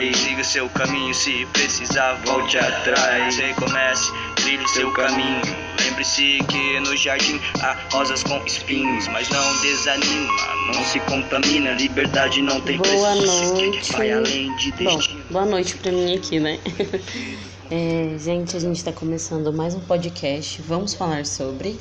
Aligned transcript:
vai. 0.00 0.14
Siga 0.14 0.42
seu 0.44 0.68
caminho, 0.70 1.14
se 1.14 1.46
precisar, 1.52 2.14
volte 2.24 2.58
atrás. 2.58 3.36
Recomece, 3.36 4.10
trilhe 4.36 4.66
seu 4.68 4.90
caminho. 4.92 5.40
Lembre-se 5.80 6.38
que 6.48 6.80
no 6.80 6.96
jardim 6.96 7.40
há 7.60 7.76
rosas 7.92 8.22
com 8.22 8.36
espinhos, 8.44 9.06
mas 9.08 9.28
não 9.28 9.60
desanima, 9.62 10.32
não 10.74 10.84
se 10.84 11.00
contamina. 11.00 11.72
Liberdade 11.72 12.40
não 12.42 12.60
tem 12.60 12.78
Boa 12.78 13.16
preço. 13.16 13.54
noite. 13.54 13.92
Vai 13.92 14.12
além 14.12 14.54
de 14.56 14.72
Bom, 14.72 14.96
destino. 14.96 15.24
boa 15.30 15.46
noite 15.46 15.76
pra 15.76 15.92
mim 15.92 16.16
aqui, 16.16 16.40
né? 16.40 16.58
É, 17.72 18.18
gente, 18.18 18.56
a 18.56 18.58
gente 18.58 18.82
tá 18.82 18.90
começando 18.90 19.52
mais 19.52 19.76
um 19.76 19.80
podcast. 19.80 20.60
Vamos 20.62 20.92
falar 20.92 21.24
sobre. 21.24 21.78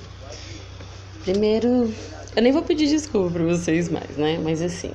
Primeiro, 1.23 1.91
eu 2.35 2.43
nem 2.43 2.51
vou 2.51 2.61
pedir 2.61 2.85
desculpa 2.85 3.31
pra 3.31 3.43
vocês 3.45 3.89
mais, 3.89 4.15
né? 4.15 4.39
Mas 4.43 4.61
assim, 4.61 4.91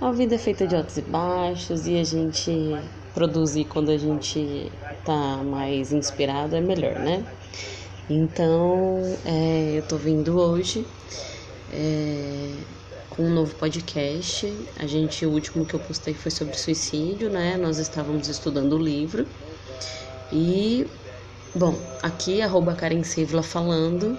a 0.00 0.12
vida 0.12 0.34
é 0.34 0.38
feita 0.38 0.66
de 0.66 0.76
altos 0.76 0.98
e 0.98 1.02
baixos 1.02 1.86
e 1.86 1.98
a 1.98 2.04
gente 2.04 2.76
produzir 3.14 3.64
quando 3.64 3.90
a 3.90 3.96
gente 3.96 4.70
tá 5.04 5.38
mais 5.42 5.92
inspirado 5.92 6.54
é 6.54 6.60
melhor, 6.60 6.98
né? 6.98 7.24
Então, 8.08 9.00
é, 9.24 9.78
eu 9.78 9.82
tô 9.82 9.96
vindo 9.96 10.38
hoje 10.38 10.86
é, 11.72 12.52
com 13.10 13.22
um 13.24 13.30
novo 13.30 13.54
podcast. 13.56 14.52
A 14.78 14.86
gente, 14.86 15.24
o 15.24 15.30
último 15.30 15.64
que 15.64 15.74
eu 15.74 15.80
postei 15.80 16.14
foi 16.14 16.30
sobre 16.30 16.56
suicídio, 16.56 17.30
né? 17.30 17.56
Nós 17.56 17.78
estávamos 17.78 18.28
estudando 18.28 18.74
o 18.74 18.78
livro. 18.78 19.26
E, 20.30 20.86
bom, 21.54 21.74
aqui, 22.02 22.42
arroba 22.42 22.74
Karen 22.74 23.02
Sevla 23.02 23.42
falando. 23.42 24.18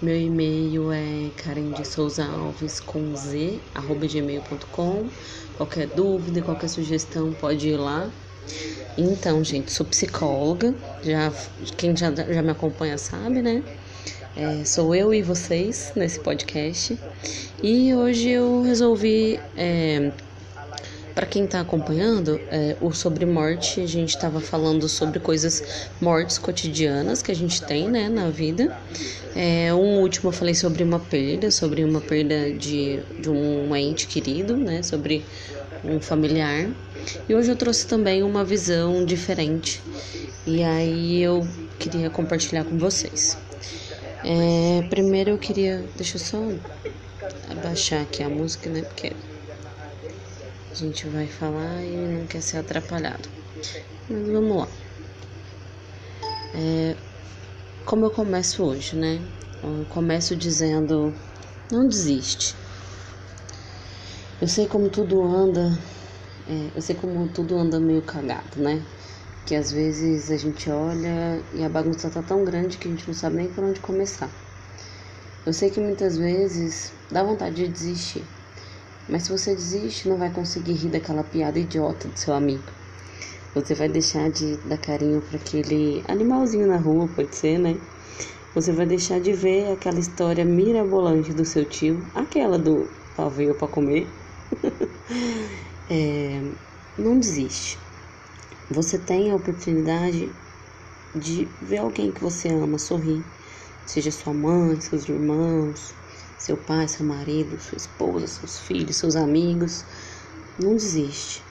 Meu 0.00 0.16
e-mail 0.16 0.92
é 0.92 1.28
Karen 1.36 1.72
de 1.72 1.84
Souza 1.84 2.24
Alves 2.24 2.78
com 2.78 3.16
Z, 3.16 3.58
arroba 3.74 4.06
gmail.com. 4.06 5.08
Qualquer 5.56 5.88
dúvida, 5.88 6.40
qualquer 6.40 6.68
sugestão, 6.68 7.32
pode 7.32 7.68
ir 7.68 7.76
lá. 7.76 8.08
Então, 8.96 9.42
gente, 9.42 9.72
sou 9.72 9.84
psicóloga. 9.84 10.72
Já, 11.02 11.32
quem 11.76 11.96
já, 11.96 12.14
já 12.14 12.42
me 12.42 12.50
acompanha 12.50 12.96
sabe, 12.96 13.42
né? 13.42 13.64
É, 14.36 14.64
sou 14.64 14.94
eu 14.94 15.12
e 15.12 15.20
vocês 15.20 15.90
nesse 15.96 16.20
podcast. 16.20 16.96
E 17.60 17.92
hoje 17.92 18.28
eu 18.28 18.62
resolvi. 18.62 19.40
É, 19.56 20.12
para 21.18 21.26
quem 21.26 21.46
está 21.46 21.60
acompanhando, 21.60 22.40
é, 22.48 22.76
o 22.80 22.92
sobre 22.92 23.26
morte, 23.26 23.80
a 23.80 23.86
gente 23.88 24.10
estava 24.10 24.40
falando 24.40 24.88
sobre 24.88 25.18
coisas 25.18 25.90
mortes 26.00 26.38
cotidianas 26.38 27.22
que 27.22 27.32
a 27.32 27.34
gente 27.34 27.60
tem, 27.60 27.88
né, 27.88 28.08
na 28.08 28.30
vida. 28.30 28.78
É, 29.34 29.74
um 29.74 29.98
último 29.98 30.28
eu 30.28 30.32
falei 30.32 30.54
sobre 30.54 30.84
uma 30.84 31.00
perda, 31.00 31.50
sobre 31.50 31.82
uma 31.82 32.00
perda 32.00 32.52
de, 32.52 33.00
de 33.18 33.28
um 33.28 33.74
ente 33.74 34.06
querido, 34.06 34.56
né, 34.56 34.80
sobre 34.84 35.24
um 35.84 36.00
familiar. 36.00 36.70
E 37.28 37.34
hoje 37.34 37.50
eu 37.50 37.56
trouxe 37.56 37.84
também 37.84 38.22
uma 38.22 38.44
visão 38.44 39.04
diferente. 39.04 39.82
E 40.46 40.62
aí 40.62 41.20
eu 41.20 41.44
queria 41.80 42.08
compartilhar 42.10 42.62
com 42.62 42.78
vocês. 42.78 43.36
É, 44.24 44.86
primeiro 44.88 45.30
eu 45.30 45.38
queria. 45.38 45.84
Deixa 45.96 46.14
eu 46.14 46.20
só 46.20 46.48
abaixar 47.50 48.02
aqui 48.02 48.22
a 48.22 48.28
música, 48.28 48.70
né? 48.70 48.82
Porque 48.82 49.12
a 50.70 50.74
gente 50.74 51.06
vai 51.08 51.26
falar 51.26 51.82
e 51.82 51.96
não 51.96 52.26
quer 52.26 52.42
ser 52.42 52.58
atrapalhado. 52.58 53.28
Mas 54.08 54.28
vamos 54.28 54.56
lá. 54.56 54.68
É, 56.54 56.96
como 57.84 58.04
eu 58.06 58.10
começo 58.10 58.62
hoje, 58.64 58.96
né? 58.96 59.20
Eu 59.62 59.86
começo 59.86 60.36
dizendo: 60.36 61.14
não 61.70 61.88
desiste. 61.88 62.54
Eu 64.40 64.46
sei 64.46 64.66
como 64.66 64.88
tudo 64.88 65.22
anda, 65.24 65.76
é, 66.46 66.70
eu 66.76 66.80
sei 66.80 66.94
como 66.94 67.26
tudo 67.28 67.58
anda 67.58 67.80
meio 67.80 68.02
cagado, 68.02 68.60
né? 68.62 68.82
Que 69.44 69.54
às 69.54 69.72
vezes 69.72 70.30
a 70.30 70.36
gente 70.36 70.70
olha 70.70 71.42
e 71.54 71.64
a 71.64 71.68
bagunça 71.68 72.10
tá 72.10 72.22
tão 72.22 72.44
grande 72.44 72.78
que 72.78 72.86
a 72.86 72.90
gente 72.90 73.06
não 73.06 73.14
sabe 73.14 73.36
nem 73.36 73.48
por 73.48 73.64
onde 73.64 73.80
começar. 73.80 74.30
Eu 75.44 75.52
sei 75.52 75.70
que 75.70 75.80
muitas 75.80 76.18
vezes 76.18 76.92
dá 77.10 77.24
vontade 77.24 77.56
de 77.56 77.68
desistir, 77.68 78.24
mas 79.08 79.22
se 79.24 79.30
você 79.30 79.54
desiste, 79.54 80.08
não 80.08 80.18
vai 80.18 80.30
conseguir 80.30 80.72
rir 80.74 80.90
daquela 80.90 81.24
piada 81.24 81.58
idiota 81.58 82.08
do 82.08 82.18
seu 82.18 82.34
amigo. 82.34 82.64
Você 83.54 83.74
vai 83.74 83.88
deixar 83.88 84.30
de 84.30 84.56
dar 84.68 84.78
carinho 84.78 85.20
para 85.20 85.36
aquele 85.36 86.04
animalzinho 86.06 86.66
na 86.66 86.76
rua, 86.76 87.08
pode 87.08 87.34
ser, 87.34 87.58
né? 87.58 87.76
Você 88.54 88.72
vai 88.72 88.86
deixar 88.86 89.20
de 89.20 89.32
ver 89.32 89.72
aquela 89.72 89.98
história 89.98 90.44
mirabolante 90.44 91.32
do 91.32 91.44
seu 91.44 91.64
tio, 91.64 92.02
aquela 92.14 92.58
do 92.58 92.86
pavê 93.16 93.52
para 93.54 93.68
comer. 93.68 94.06
é, 95.90 96.42
não 96.98 97.18
desiste. 97.18 97.78
Você 98.70 98.98
tem 98.98 99.30
a 99.30 99.36
oportunidade 99.36 100.30
de 101.14 101.48
ver 101.62 101.78
alguém 101.78 102.12
que 102.12 102.20
você 102.20 102.48
ama 102.48 102.78
sorrir, 102.78 103.22
seja 103.86 104.10
sua 104.10 104.34
mãe, 104.34 104.80
seus 104.80 105.08
irmãos, 105.08 105.94
seu 106.38 106.56
pai, 106.56 106.86
seu 106.86 107.04
marido, 107.04 107.60
sua 107.60 107.76
esposa, 107.76 108.26
seus 108.26 108.60
filhos, 108.60 108.96
seus 108.96 109.16
amigos. 109.16 109.84
Não 110.58 110.74
desiste, 110.74 111.42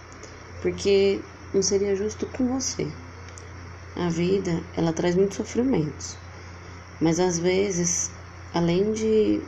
porque 0.62 1.20
não 1.54 1.62
seria 1.62 1.96
justo 1.96 2.26
com 2.28 2.48
você. 2.48 2.88
A 3.96 4.10
vida, 4.10 4.64
ela 4.76 4.94
traz 4.94 5.16
muitos 5.16 5.38
sofrimentos, 5.38 6.18
mas 7.02 7.20
às 7.20 7.40
vezes, 7.40 8.12
além 8.54 8.92
de 8.92 9.42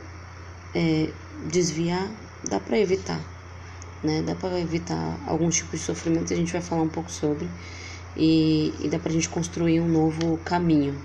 é, 0.74 1.08
desviar, 1.48 2.10
dá 2.48 2.58
para 2.58 2.78
evitar, 2.78 3.20
né? 4.02 4.22
Dá 4.22 4.34
para 4.34 4.60
evitar 4.60 5.18
alguns 5.26 5.56
tipos 5.56 5.80
de 5.80 5.86
sofrimento, 5.86 6.32
a 6.32 6.36
gente 6.36 6.52
vai 6.52 6.60
falar 6.60 6.82
um 6.82 6.88
pouco 6.88 7.10
sobre, 7.10 7.48
e, 8.16 8.74
e 8.84 8.88
dá 8.88 8.98
pra 8.98 9.12
gente 9.12 9.28
construir 9.28 9.80
um 9.80 9.88
novo 9.88 10.36
caminho, 10.38 11.00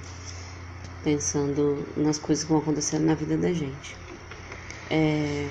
pensando 1.03 1.85
nas 1.95 2.18
coisas 2.18 2.44
que 2.44 2.50
vão 2.50 2.59
acontecer 2.59 3.00
na 3.00 3.13
vida 3.13 3.38
da 3.38 3.53
gente. 3.53 4.04
É, 4.90 5.50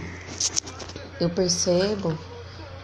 eu 1.21 1.31
percebo 1.31 2.17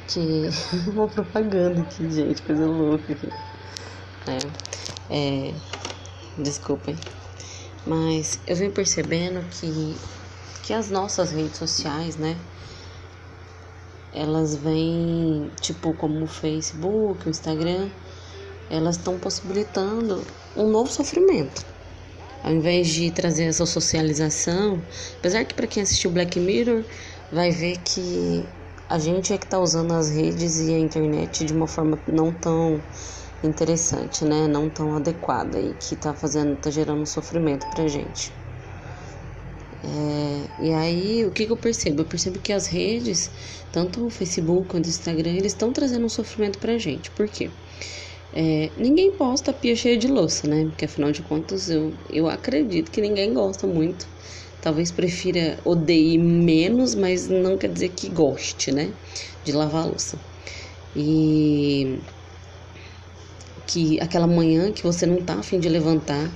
que. 0.09 0.49
Uma 0.91 1.09
propaganda 1.09 1.81
aqui, 1.83 2.11
gente, 2.11 2.43
coisa 2.43 2.67
louca. 2.67 3.17
É, 4.27 4.39
é, 5.11 5.55
desculpem. 6.39 6.97
Mas 7.87 8.39
eu 8.47 8.57
venho 8.57 8.73
percebendo 8.73 9.45
que, 9.51 9.97
que 10.63 10.73
as 10.73 10.91
nossas 10.91 11.31
redes 11.31 11.57
sociais, 11.57 12.17
né? 12.17 12.37
Elas 14.13 14.57
vêm, 14.57 15.51
tipo, 15.61 15.95
como 15.95 16.25
o 16.25 16.27
Facebook, 16.27 17.27
o 17.27 17.31
Instagram, 17.31 17.89
elas 18.69 18.97
estão 18.97 19.19
possibilitando 19.19 20.23
um 20.57 20.69
novo 20.69 20.91
sofrimento. 20.91 21.70
Ao 22.43 22.53
invés 22.53 22.89
de 22.89 23.11
trazer 23.11 23.45
essa 23.45 23.67
socialização, 23.67 24.83
apesar 25.19 25.45
que 25.45 25.55
para 25.55 25.67
quem 25.67 25.83
assistiu 25.83 26.11
Black 26.11 26.39
Mirror 26.41 26.85
vai 27.31 27.51
ver 27.51 27.79
que 27.79 28.45
a 28.89 28.99
gente 28.99 29.33
é 29.33 29.39
que 29.39 29.45
está 29.45 29.61
usando 29.61 29.93
as 29.93 30.11
redes 30.11 30.59
e 30.59 30.75
a 30.75 30.79
internet 30.79 31.45
de 31.45 31.53
uma 31.53 31.67
forma 31.67 31.99
não 32.09 32.33
tão 32.33 32.83
interessante, 33.45 34.25
né? 34.25 34.49
Não 34.49 34.69
tão 34.69 34.97
adequada 34.97 35.61
e 35.61 35.75
que 35.75 35.97
tá 35.97 36.15
fazendo, 36.15 36.57
tá 36.57 36.71
gerando 36.71 37.07
sofrimento 37.07 37.67
pra 37.69 37.87
gente. 37.87 38.33
É, 39.83 40.49
e 40.59 40.73
aí, 40.73 41.25
o 41.25 41.31
que, 41.31 41.47
que 41.47 41.53
eu 41.53 41.57
percebo? 41.57 42.03
Eu 42.03 42.07
percebo 42.07 42.39
que 42.39 42.53
as 42.53 42.67
redes, 42.67 43.31
tanto 43.73 44.07
o 44.07 44.11
Facebook 44.11 44.69
quanto 44.69 44.87
o 44.87 44.89
Instagram, 44.89 45.31
eles 45.31 45.53
estão 45.53 45.73
trazendo 45.73 46.05
um 46.05 46.09
sofrimento 46.09 46.59
pra 46.59 46.77
gente. 46.77 47.11
Por 47.11 47.29
quê? 47.29 47.51
É, 48.33 48.71
ninguém 48.77 49.11
posta 49.13 49.53
pia 49.53 49.75
cheia 49.75 49.97
de 49.97 50.07
louça, 50.07 50.47
né? 50.47 50.67
Porque 50.67 50.85
afinal 50.85 51.11
de 51.11 51.23
contas 51.23 51.69
eu, 51.69 51.93
eu 52.11 52.29
acredito 52.29 52.91
que 52.91 53.01
ninguém 53.01 53.35
gosta 53.35 53.67
muito. 53.67 54.07
Talvez 54.63 54.93
prefira, 54.93 55.59
odeie 55.65 56.19
menos, 56.19 56.95
mas 56.95 57.29
não 57.29 57.57
quer 57.57 57.73
dizer 57.73 57.89
que 57.91 58.09
goste, 58.09 58.71
né? 58.71 58.93
De 59.45 59.53
lavar 59.53 59.87
louça. 59.87 60.19
E 60.95 61.99
que 63.67 64.01
aquela 64.01 64.27
manhã 64.27 64.73
que 64.73 64.83
você 64.83 65.07
não 65.07 65.23
tá 65.23 65.35
afim 65.35 65.59
de 65.59 65.69
levantar, 65.69 66.31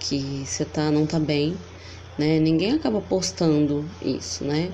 que 0.00 0.44
você 0.44 0.64
tá, 0.64 0.90
não 0.90 1.06
tá 1.06 1.18
bem, 1.18 1.56
né? 2.18 2.38
Ninguém 2.38 2.72
acaba 2.72 3.00
postando 3.00 3.88
isso, 4.02 4.44
né? 4.44 4.70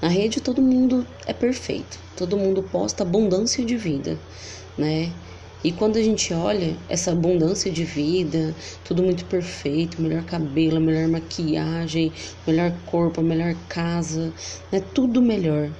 Na 0.00 0.08
rede 0.08 0.40
todo 0.40 0.62
mundo 0.62 1.06
é 1.26 1.32
perfeito, 1.32 1.98
todo 2.16 2.36
mundo 2.36 2.62
posta 2.62 3.02
abundância 3.02 3.64
de 3.64 3.76
vida, 3.76 4.18
né? 4.78 5.12
E 5.64 5.72
quando 5.72 5.96
a 5.96 6.02
gente 6.02 6.34
olha 6.34 6.76
essa 6.90 7.12
abundância 7.12 7.72
de 7.72 7.84
vida, 7.84 8.54
tudo 8.84 9.02
muito 9.02 9.24
perfeito, 9.24 10.02
melhor 10.02 10.22
cabelo, 10.22 10.78
melhor 10.78 11.08
maquiagem, 11.08 12.12
melhor 12.46 12.70
corpo, 12.84 13.22
melhor 13.22 13.56
casa, 13.66 14.30
né? 14.70 14.82
Tudo 14.92 15.22
melhor. 15.22 15.70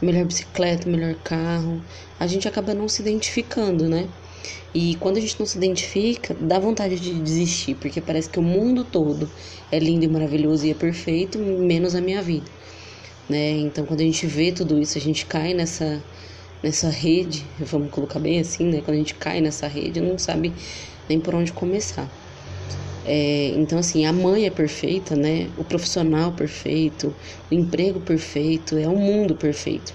Melhor 0.00 0.24
bicicleta, 0.24 0.88
melhor 0.88 1.14
carro. 1.16 1.82
A 2.18 2.26
gente 2.26 2.48
acaba 2.48 2.72
não 2.72 2.88
se 2.88 3.02
identificando, 3.02 3.86
né? 3.86 4.08
E 4.74 4.96
quando 4.96 5.18
a 5.18 5.20
gente 5.20 5.38
não 5.38 5.46
se 5.46 5.58
identifica, 5.58 6.34
dá 6.40 6.58
vontade 6.58 6.98
de 6.98 7.12
desistir, 7.12 7.74
porque 7.74 8.00
parece 8.00 8.30
que 8.30 8.38
o 8.38 8.42
mundo 8.42 8.82
todo 8.82 9.30
é 9.70 9.78
lindo 9.78 10.06
e 10.06 10.08
maravilhoso 10.08 10.66
e 10.66 10.70
é 10.70 10.74
perfeito, 10.74 11.38
menos 11.38 11.94
a 11.94 12.00
minha 12.00 12.22
vida. 12.22 12.50
Né? 13.28 13.50
Então, 13.58 13.84
quando 13.84 14.00
a 14.00 14.04
gente 14.04 14.26
vê 14.26 14.52
tudo 14.52 14.80
isso, 14.80 14.98
a 14.98 15.00
gente 15.00 15.26
cai 15.26 15.54
nessa 15.54 16.02
nessa 16.64 16.88
rede, 16.88 17.44
vamos 17.60 17.90
colocar 17.90 18.18
bem 18.18 18.40
assim, 18.40 18.64
né? 18.64 18.80
Quando 18.82 18.94
a 18.94 18.98
gente 18.98 19.14
cai 19.14 19.38
nessa 19.38 19.68
rede, 19.68 20.00
não 20.00 20.18
sabe 20.18 20.50
nem 21.06 21.20
por 21.20 21.34
onde 21.34 21.52
começar. 21.52 22.08
É, 23.04 23.48
então, 23.54 23.78
assim, 23.78 24.06
a 24.06 24.12
mãe 24.14 24.46
é 24.46 24.50
perfeita, 24.50 25.14
né? 25.14 25.50
O 25.58 25.64
profissional 25.64 26.32
perfeito, 26.32 27.14
o 27.50 27.54
emprego 27.54 28.00
perfeito, 28.00 28.78
é 28.78 28.88
o 28.88 28.96
mundo 28.96 29.34
perfeito. 29.34 29.92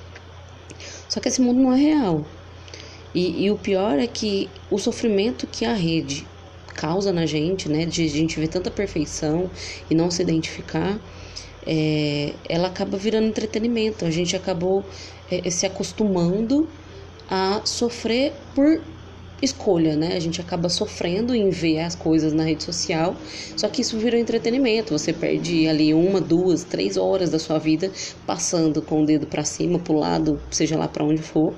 Só 1.10 1.19
que 1.19 1.27
esse 1.27 1.42
mundo 1.42 1.60
não 1.60 1.74
é 1.74 1.77
real. 1.77 2.24
E, 3.16 3.45
e 3.45 3.50
o 3.50 3.57
pior 3.57 3.98
é 3.98 4.06
que 4.06 4.48
o 4.69 4.77
sofrimento 4.77 5.48
que 5.48 5.66
a 5.66 5.74
rede 5.74 6.27
causa 6.75 7.12
na 7.12 7.25
gente, 7.25 7.68
né? 7.68 7.83
De 7.88 8.06
a 8.06 8.07
gente 8.07 8.39
ver 8.39 8.48
tanta 8.48 8.69
perfeição 8.69 9.50
e 9.89 9.95
não 9.95 10.12
se 10.12 10.21
identificar, 10.21 11.00
é, 11.66 12.33
ela 12.48 12.68
acaba 12.68 12.95
virando 12.95 13.25
entretenimento. 13.25 14.06
A 14.06 14.12
gente 14.12 14.36
acabou 14.36 14.86
se 15.49 15.65
acostumando 15.65 16.67
a 17.29 17.61
sofrer 17.63 18.33
por 18.55 18.81
escolha, 19.41 19.95
né? 19.95 20.15
A 20.15 20.19
gente 20.19 20.41
acaba 20.41 20.69
sofrendo 20.69 21.33
em 21.33 21.49
ver 21.49 21.79
as 21.79 21.95
coisas 21.95 22.33
na 22.33 22.43
rede 22.43 22.63
social, 22.63 23.15
só 23.55 23.67
que 23.67 23.81
isso 23.81 23.97
virou 23.97 24.19
entretenimento. 24.19 24.97
Você 24.97 25.13
perde 25.13 25.67
ali 25.67 25.93
uma, 25.93 26.19
duas, 26.19 26.63
três 26.63 26.97
horas 26.97 27.29
da 27.29 27.39
sua 27.39 27.57
vida 27.57 27.91
passando 28.25 28.81
com 28.81 29.03
o 29.03 29.05
dedo 29.05 29.27
para 29.27 29.43
cima, 29.43 29.79
pro 29.79 29.93
lado, 29.93 30.41
seja 30.51 30.77
lá 30.77 30.87
para 30.87 31.03
onde 31.03 31.21
for, 31.21 31.53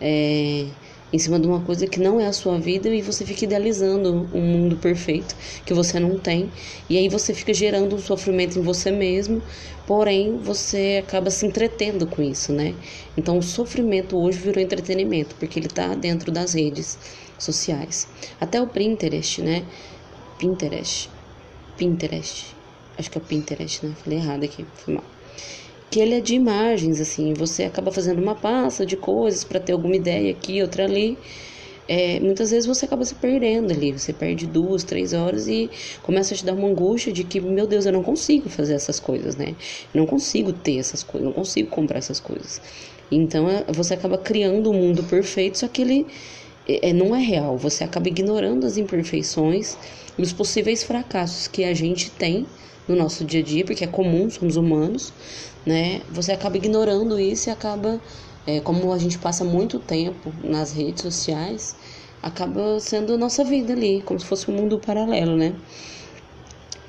é, 0.00 0.66
em 1.12 1.18
cima 1.18 1.38
de 1.38 1.46
uma 1.46 1.60
coisa 1.60 1.86
que 1.86 1.98
não 1.98 2.20
é 2.20 2.26
a 2.26 2.32
sua 2.32 2.58
vida 2.58 2.88
e 2.88 3.00
você 3.00 3.24
fica 3.24 3.44
idealizando 3.44 4.28
um 4.32 4.40
mundo 4.40 4.76
perfeito 4.76 5.34
que 5.64 5.72
você 5.72 5.98
não 5.98 6.18
tem. 6.18 6.50
E 6.88 6.96
aí 6.98 7.08
você 7.08 7.32
fica 7.32 7.52
gerando 7.54 7.96
um 7.96 7.98
sofrimento 7.98 8.58
em 8.58 8.62
você 8.62 8.90
mesmo, 8.90 9.42
porém 9.86 10.36
você 10.38 11.02
acaba 11.06 11.30
se 11.30 11.46
entretendo 11.46 12.06
com 12.06 12.22
isso, 12.22 12.52
né? 12.52 12.74
Então 13.16 13.38
o 13.38 13.42
sofrimento 13.42 14.16
hoje 14.18 14.38
virou 14.38 14.62
entretenimento, 14.62 15.34
porque 15.36 15.58
ele 15.58 15.68
tá 15.68 15.94
dentro 15.94 16.30
das 16.30 16.52
redes 16.54 16.98
sociais. 17.38 18.08
Até 18.40 18.60
o 18.60 18.66
Pinterest, 18.66 19.40
né? 19.40 19.64
Pinterest. 20.38 21.10
Pinterest. 21.76 22.54
Acho 22.98 23.10
que 23.10 23.18
é 23.18 23.20
Pinterest, 23.20 23.86
né? 23.86 23.94
Falei 24.02 24.18
errado 24.18 24.44
aqui, 24.44 24.66
foi 24.74 24.94
mal 24.94 25.04
que 25.90 26.00
ele 26.00 26.14
é 26.14 26.20
de 26.20 26.34
imagens, 26.34 27.00
assim, 27.00 27.32
você 27.34 27.64
acaba 27.64 27.90
fazendo 27.90 28.22
uma 28.22 28.34
pasta 28.34 28.84
de 28.84 28.96
coisas 28.96 29.44
para 29.44 29.58
ter 29.58 29.72
alguma 29.72 29.96
ideia 29.96 30.30
aqui, 30.30 30.60
outra 30.62 30.84
ali. 30.84 31.16
É, 31.90 32.20
muitas 32.20 32.50
vezes 32.50 32.66
você 32.66 32.84
acaba 32.84 33.02
se 33.02 33.14
perdendo 33.14 33.72
ali, 33.72 33.92
você 33.92 34.12
perde 34.12 34.46
duas, 34.46 34.84
três 34.84 35.14
horas 35.14 35.48
e 35.48 35.70
começa 36.02 36.34
a 36.34 36.36
te 36.36 36.44
dar 36.44 36.52
uma 36.52 36.68
angústia 36.68 37.10
de 37.10 37.24
que, 37.24 37.40
meu 37.40 37.66
Deus, 37.66 37.86
eu 37.86 37.92
não 37.92 38.02
consigo 38.02 38.50
fazer 38.50 38.74
essas 38.74 39.00
coisas, 39.00 39.36
né? 39.36 39.56
Eu 39.94 40.00
não 40.00 40.06
consigo 40.06 40.52
ter 40.52 40.76
essas 40.76 41.02
coisas, 41.02 41.26
não 41.26 41.32
consigo 41.32 41.70
comprar 41.70 41.96
essas 41.96 42.20
coisas. 42.20 42.60
Então 43.10 43.48
é, 43.48 43.64
você 43.72 43.94
acaba 43.94 44.18
criando 44.18 44.70
um 44.70 44.74
mundo 44.74 45.02
perfeito, 45.04 45.56
só 45.58 45.66
que 45.66 45.80
ele 45.80 46.06
é, 46.68 46.92
não 46.92 47.16
é 47.16 47.20
real. 47.20 47.56
Você 47.56 47.82
acaba 47.82 48.08
ignorando 48.08 48.66
as 48.66 48.76
imperfeições 48.76 49.78
e 50.18 50.20
os 50.20 50.32
possíveis 50.32 50.82
fracassos 50.82 51.48
que 51.48 51.64
a 51.64 51.72
gente 51.72 52.10
tem 52.10 52.46
no 52.86 52.96
nosso 52.96 53.24
dia 53.24 53.40
a 53.40 53.42
dia, 53.42 53.64
porque 53.64 53.84
é 53.84 53.86
comum, 53.86 54.28
somos 54.30 54.56
humanos, 54.56 55.12
né? 55.66 56.02
Você 56.10 56.32
acaba 56.32 56.56
ignorando 56.56 57.18
isso 57.18 57.48
e 57.48 57.52
acaba, 57.52 58.00
é, 58.46 58.60
como 58.60 58.92
a 58.92 58.98
gente 58.98 59.18
passa 59.18 59.44
muito 59.44 59.78
tempo 59.78 60.32
nas 60.42 60.72
redes 60.72 61.02
sociais, 61.02 61.76
acaba 62.22 62.80
sendo 62.80 63.14
a 63.14 63.16
nossa 63.16 63.44
vida 63.44 63.72
ali, 63.72 64.02
como 64.02 64.18
se 64.18 64.26
fosse 64.26 64.50
um 64.50 64.54
mundo 64.54 64.78
paralelo, 64.78 65.36
né? 65.36 65.54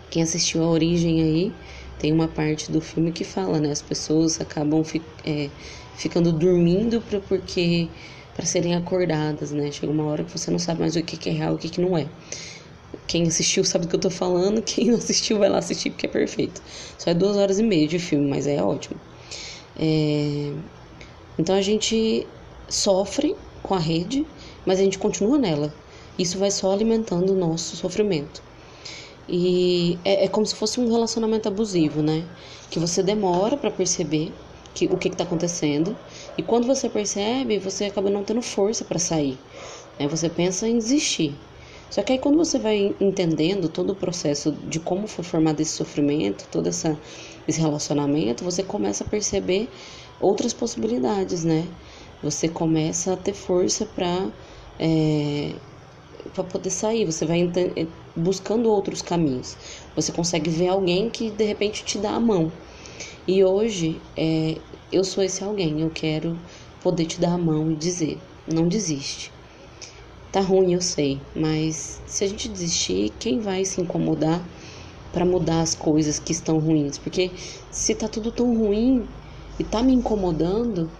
Quem 0.09 0.23
assistiu 0.23 0.63
a 0.63 0.67
Origem 0.67 1.21
aí, 1.21 1.53
tem 1.99 2.11
uma 2.11 2.27
parte 2.27 2.71
do 2.71 2.81
filme 2.81 3.11
que 3.11 3.23
fala, 3.23 3.59
né? 3.59 3.71
As 3.71 3.81
pessoas 3.81 4.39
acabam 4.41 4.83
fi, 4.83 5.01
é, 5.25 5.49
ficando 5.95 6.31
dormindo 6.31 7.01
pra, 7.01 7.19
porque 7.19 7.89
para 8.35 8.45
serem 8.45 8.73
acordadas, 8.73 9.51
né? 9.51 9.69
Chega 9.69 9.91
uma 9.91 10.05
hora 10.05 10.23
que 10.23 10.31
você 10.31 10.49
não 10.49 10.57
sabe 10.57 10.79
mais 10.79 10.95
o 10.95 11.03
que, 11.03 11.17
que 11.17 11.29
é 11.29 11.33
real 11.33 11.51
e 11.51 11.55
o 11.55 11.57
que, 11.57 11.69
que 11.69 11.81
não 11.81 11.97
é. 11.97 12.07
Quem 13.07 13.27
assistiu 13.27 13.63
sabe 13.63 13.85
do 13.85 13.89
que 13.89 13.95
eu 13.95 13.99
tô 13.99 14.09
falando, 14.09 14.61
quem 14.61 14.89
não 14.89 14.97
assistiu 14.97 15.39
vai 15.39 15.49
lá 15.49 15.57
assistir 15.57 15.89
porque 15.91 16.05
é 16.05 16.09
perfeito. 16.09 16.61
Só 16.97 17.11
é 17.11 17.13
duas 17.13 17.37
horas 17.37 17.59
e 17.59 17.63
meia 17.63 17.87
de 17.87 17.99
filme, 17.99 18.27
mas 18.29 18.47
é 18.47 18.61
ótimo. 18.61 18.99
É... 19.77 20.53
Então 21.37 21.55
a 21.55 21.61
gente 21.61 22.27
sofre 22.67 23.35
com 23.63 23.73
a 23.73 23.79
rede, 23.79 24.25
mas 24.65 24.79
a 24.79 24.83
gente 24.83 24.99
continua 24.99 25.37
nela. 25.37 25.73
Isso 26.17 26.37
vai 26.37 26.51
só 26.51 26.71
alimentando 26.71 27.33
o 27.33 27.35
nosso 27.35 27.75
sofrimento. 27.75 28.43
E 29.27 29.97
é, 30.03 30.25
é 30.25 30.27
como 30.27 30.45
se 30.45 30.55
fosse 30.55 30.79
um 30.79 30.91
relacionamento 30.91 31.47
abusivo, 31.47 32.01
né? 32.01 32.25
Que 32.69 32.79
você 32.79 33.01
demora 33.03 33.55
para 33.55 33.71
perceber 33.71 34.33
que, 34.73 34.85
o 34.85 34.97
que 34.97 35.07
está 35.07 35.23
acontecendo. 35.23 35.95
E 36.37 36.43
quando 36.43 36.67
você 36.67 36.89
percebe, 36.89 37.59
você 37.59 37.85
acaba 37.85 38.09
não 38.09 38.23
tendo 38.23 38.41
força 38.41 38.83
para 38.83 38.99
sair. 38.99 39.37
Né? 39.99 40.07
Você 40.07 40.29
pensa 40.29 40.67
em 40.67 40.77
desistir. 40.77 41.35
Só 41.89 42.03
que 42.03 42.13
aí 42.13 42.19
quando 42.19 42.37
você 42.37 42.59
vai 42.59 42.95
entendendo 42.99 43.67
todo 43.67 43.91
o 43.91 43.95
processo 43.95 44.51
de 44.51 44.79
como 44.79 45.07
foi 45.07 45.23
formado 45.23 45.59
esse 45.59 45.71
sofrimento, 45.71 46.47
todo 46.51 46.67
essa, 46.67 46.97
esse 47.47 47.59
relacionamento, 47.59 48.43
você 48.43 48.61
começa 48.61 49.03
a 49.03 49.07
perceber 49.07 49.67
outras 50.21 50.53
possibilidades, 50.53 51.43
né? 51.43 51.67
Você 52.21 52.47
começa 52.47 53.13
a 53.13 53.17
ter 53.17 53.33
força 53.33 53.85
para 53.85 54.29
é, 54.79 55.55
para 56.33 56.43
poder 56.43 56.69
sair, 56.69 57.05
você 57.05 57.25
vai 57.25 57.41
é, 57.75 57.87
buscando 58.15 58.69
outros 58.69 59.01
caminhos. 59.01 59.57
Você 59.95 60.11
consegue 60.11 60.49
ver 60.49 60.67
alguém 60.67 61.09
que 61.09 61.31
de 61.31 61.43
repente 61.43 61.83
te 61.83 61.97
dá 61.97 62.11
a 62.11 62.19
mão. 62.19 62.51
E 63.27 63.43
hoje 63.43 63.99
é, 64.17 64.57
eu 64.91 65.03
sou 65.03 65.23
esse 65.23 65.43
alguém, 65.43 65.81
eu 65.81 65.89
quero 65.89 66.37
poder 66.81 67.05
te 67.05 67.19
dar 67.19 67.33
a 67.33 67.37
mão 67.37 67.71
e 67.71 67.75
dizer: 67.75 68.19
não 68.47 68.67
desiste. 68.67 69.31
Tá 70.31 70.41
ruim, 70.41 70.73
eu 70.73 70.81
sei, 70.81 71.21
mas 71.35 72.01
se 72.05 72.23
a 72.23 72.27
gente 72.27 72.47
desistir, 72.49 73.09
quem 73.19 73.39
vai 73.39 73.65
se 73.65 73.81
incomodar 73.81 74.47
para 75.11 75.25
mudar 75.25 75.61
as 75.61 75.73
coisas 75.73 76.19
que 76.19 76.31
estão 76.31 76.59
ruins? 76.59 76.99
Porque 76.99 77.31
se 77.71 77.95
tá 77.95 78.07
tudo 78.07 78.31
tão 78.31 78.45
ruim 78.55 79.07
e 79.57 79.63
tá 79.63 79.81
me 79.81 79.93
incomodando, 79.93 80.91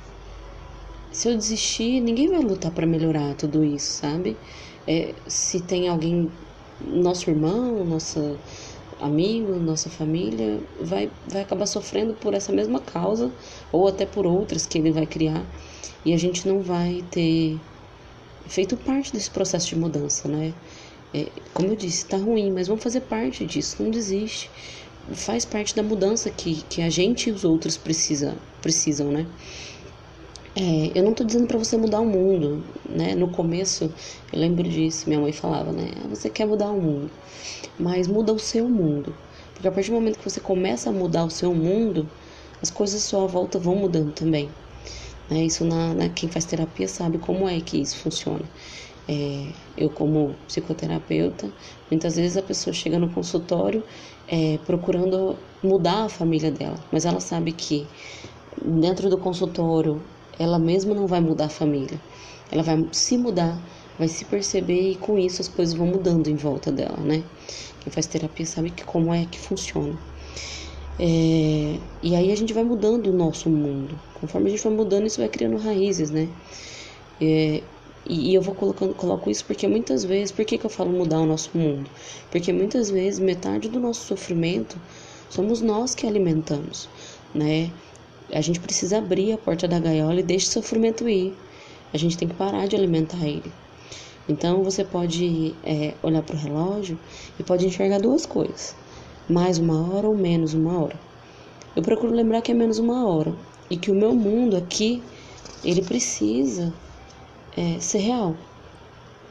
se 1.12 1.28
eu 1.28 1.36
desistir, 1.38 2.02
ninguém 2.02 2.28
vai 2.28 2.40
lutar 2.42 2.72
para 2.72 2.88
melhorar 2.88 3.36
tudo 3.36 3.64
isso, 3.64 4.00
sabe? 4.00 4.36
É, 4.88 5.14
se 5.28 5.62
tem 5.62 5.88
alguém, 5.88 6.32
nosso 6.80 7.30
irmão, 7.30 7.86
nossa 7.86 8.20
amigo, 9.00 9.60
nossa 9.60 9.90
família, 9.90 10.62
vai, 10.82 11.12
vai 11.32 11.42
acabar 11.42 11.66
sofrendo 11.68 12.16
por 12.16 12.34
essa 12.34 12.52
mesma 12.52 12.80
causa 12.80 13.32
ou 13.72 13.88
até 13.88 14.06
por 14.06 14.26
outras 14.26 14.66
que 14.66 14.78
ele 14.78 14.92
vai 14.92 15.06
criar 15.06 15.46
e 16.04 16.14
a 16.14 16.18
gente 16.18 16.48
não 16.48 16.62
vai 16.62 17.02
ter 17.12 17.62
feito 18.50 18.76
parte 18.76 19.14
desse 19.14 19.30
processo 19.30 19.68
de 19.68 19.76
mudança, 19.76 20.28
né? 20.28 20.54
É, 21.14 21.28
como 21.54 21.70
eu 21.70 21.76
disse, 21.76 22.06
tá 22.06 22.18
ruim, 22.18 22.52
mas 22.52 22.68
vamos 22.68 22.84
fazer 22.84 23.02
parte 23.02 23.46
disso, 23.46 23.82
não 23.82 23.90
desiste. 23.90 24.50
Faz 25.14 25.46
parte 25.46 25.76
da 25.76 25.82
mudança 25.82 26.30
que, 26.30 26.64
que 26.70 26.82
a 26.82 26.90
gente 26.90 27.30
e 27.30 27.32
os 27.32 27.44
outros 27.46 27.78
precisa, 27.78 28.36
precisam, 28.62 29.12
né? 29.12 29.26
É, 30.56 30.92
eu 30.96 31.04
não 31.04 31.14
tô 31.14 31.24
dizendo 31.24 31.48
para 31.48 31.58
você 31.58 31.78
mudar 31.78 32.02
o 32.02 32.06
mundo, 32.06 32.64
né? 32.88 33.16
No 33.16 33.30
começo, 33.30 33.94
eu 34.34 34.40
lembro 34.40 34.68
disso, 34.68 35.08
minha 35.08 35.20
mãe 35.20 35.32
falava, 35.32 35.72
né? 35.72 35.92
Ah, 36.04 36.08
você 36.08 36.30
quer 36.30 36.46
mudar 36.46 36.72
o 36.72 36.82
mundo, 36.82 37.10
mas 37.80 38.08
muda 38.08 38.34
o 38.34 38.40
seu 38.40 38.68
mundo. 38.68 39.16
Porque 39.54 39.68
a 39.68 39.72
partir 39.72 39.92
do 39.92 39.96
momento 39.96 40.18
que 40.18 40.30
você 40.30 40.40
começa 40.40 40.90
a 40.90 40.94
mudar 40.94 41.24
o 41.24 41.30
seu 41.30 41.54
mundo, 41.54 42.10
as 42.62 42.70
coisas 42.70 43.04
à 43.04 43.08
sua 43.08 43.28
volta 43.28 43.60
vão 43.60 43.76
mudando 43.76 44.12
também. 44.12 44.50
Né? 45.30 45.46
Isso 45.46 45.64
na, 45.66 45.94
na, 45.94 46.10
quem 46.10 46.30
faz 46.30 46.46
terapia 46.46 46.88
sabe 46.88 47.18
como 47.18 47.48
é 47.48 47.60
que 47.60 47.82
isso 47.82 47.98
funciona. 47.98 48.44
É, 49.08 49.48
eu 49.78 49.90
como 49.90 50.36
psicoterapeuta, 50.48 51.52
muitas 51.90 52.16
vezes 52.16 52.38
a 52.38 52.44
pessoa 52.44 52.74
chega 52.74 53.00
no 53.00 53.10
consultório 53.10 53.84
é, 54.28 54.60
procurando 54.66 55.36
mudar 55.64 56.06
a 56.06 56.10
família 56.10 56.52
dela, 56.52 56.78
mas 56.92 57.06
ela 57.06 57.20
sabe 57.20 57.52
que 57.52 57.88
dentro 58.64 59.10
do 59.10 59.18
consultório 59.18 60.02
ela 60.38 60.60
mesma 60.60 60.94
não 60.94 61.08
vai 61.08 61.20
mudar 61.20 61.46
a 61.46 61.50
família, 61.50 62.00
ela 62.52 62.62
vai 62.62 62.86
se 62.92 63.18
mudar, 63.18 63.60
vai 63.98 64.08
se 64.08 64.24
perceber 64.26 64.92
e 64.92 64.96
com 64.96 65.18
isso 65.18 65.42
as 65.42 65.48
coisas 65.48 65.74
vão 65.74 65.88
mudando 65.88 66.28
em 66.28 66.36
volta 66.36 66.72
dela, 66.72 66.98
né? 66.98 67.24
Quem 67.82 67.92
faz 67.92 68.06
terapia 68.06 68.46
sabe 68.46 68.70
que 68.70 68.84
como 68.84 69.12
é 69.14 69.26
que 69.26 69.40
funciona. 69.40 69.98
É, 71.00 71.80
e 72.04 72.16
aí 72.16 72.32
a 72.32 72.36
gente 72.36 72.54
vai 72.54 72.64
mudando 72.64 73.08
o 73.08 73.14
nosso 73.14 73.50
mundo. 73.50 74.00
Conforme 74.22 74.48
a 74.48 74.52
gente 74.52 74.64
vai 74.64 74.74
mudando, 74.74 75.08
isso 75.08 75.20
vai 75.20 75.30
criando 75.30 75.58
raízes, 75.58 76.10
né? 76.10 76.28
É, 77.22 77.62
e, 78.06 78.32
e, 78.32 78.34
eu 78.36 78.42
vou 78.42 78.56
colocando, 78.56 78.94
coloco 78.94 79.30
isso 79.30 79.46
porque 79.46 79.68
muitas 79.68 80.04
vezes, 80.04 80.32
por 80.32 80.46
que, 80.46 80.58
que 80.58 80.66
eu 80.66 80.70
falo 80.70 80.90
mudar 80.92 81.20
o 81.20 81.26
nosso 81.26 81.52
mundo? 81.58 81.90
Porque 82.32 82.52
muitas 82.54 82.90
vezes 82.90 83.20
metade 83.20 83.70
do 83.70 83.80
nosso 83.80 84.06
sofrimento 84.06 84.78
somos 85.30 85.62
nós 85.62 85.94
que 85.94 86.08
alimentamos, 86.08 86.90
né? 87.34 87.72
A 88.32 88.42
gente 88.42 88.60
precisa 88.60 88.98
abrir 89.00 89.34
a 89.34 89.38
porta 89.38 89.68
da 89.68 89.80
gaiola 89.80 90.20
e 90.20 90.24
deixar 90.24 90.50
o 90.50 90.54
sofrimento 90.54 91.08
ir. 91.10 91.36
A 91.94 91.98
gente 91.98 92.18
tem 92.18 92.28
que 92.28 92.36
parar 92.36 92.68
de 92.68 92.76
alimentar 92.76 93.26
ele. 93.26 93.52
Então 94.28 94.64
você 94.64 94.84
pode 94.84 95.56
é, 95.64 95.94
olhar 96.04 96.22
para 96.22 96.36
o 96.36 96.40
relógio 96.40 97.00
e 97.40 97.44
pode 97.44 97.66
enxergar 97.66 98.00
duas 98.00 98.26
coisas 98.26 98.76
mais 99.30 99.60
uma 99.60 99.94
hora 99.94 100.08
ou 100.08 100.18
menos 100.18 100.56
uma 100.56 100.84
hora. 100.84 101.09
Eu 101.76 101.84
procuro 101.84 102.14
lembrar 102.14 102.42
que 102.42 102.52
é 102.52 102.56
menos 102.56 102.80
uma 102.80 103.08
hora 103.08 103.34
e 103.70 103.78
que 103.78 103.92
o 103.92 103.96
meu 103.96 104.14
mundo 104.14 104.58
aqui 104.58 105.02
ele 105.64 105.82
precisa 105.82 106.74
é, 107.56 107.80
ser 107.80 108.00
real. 108.00 108.36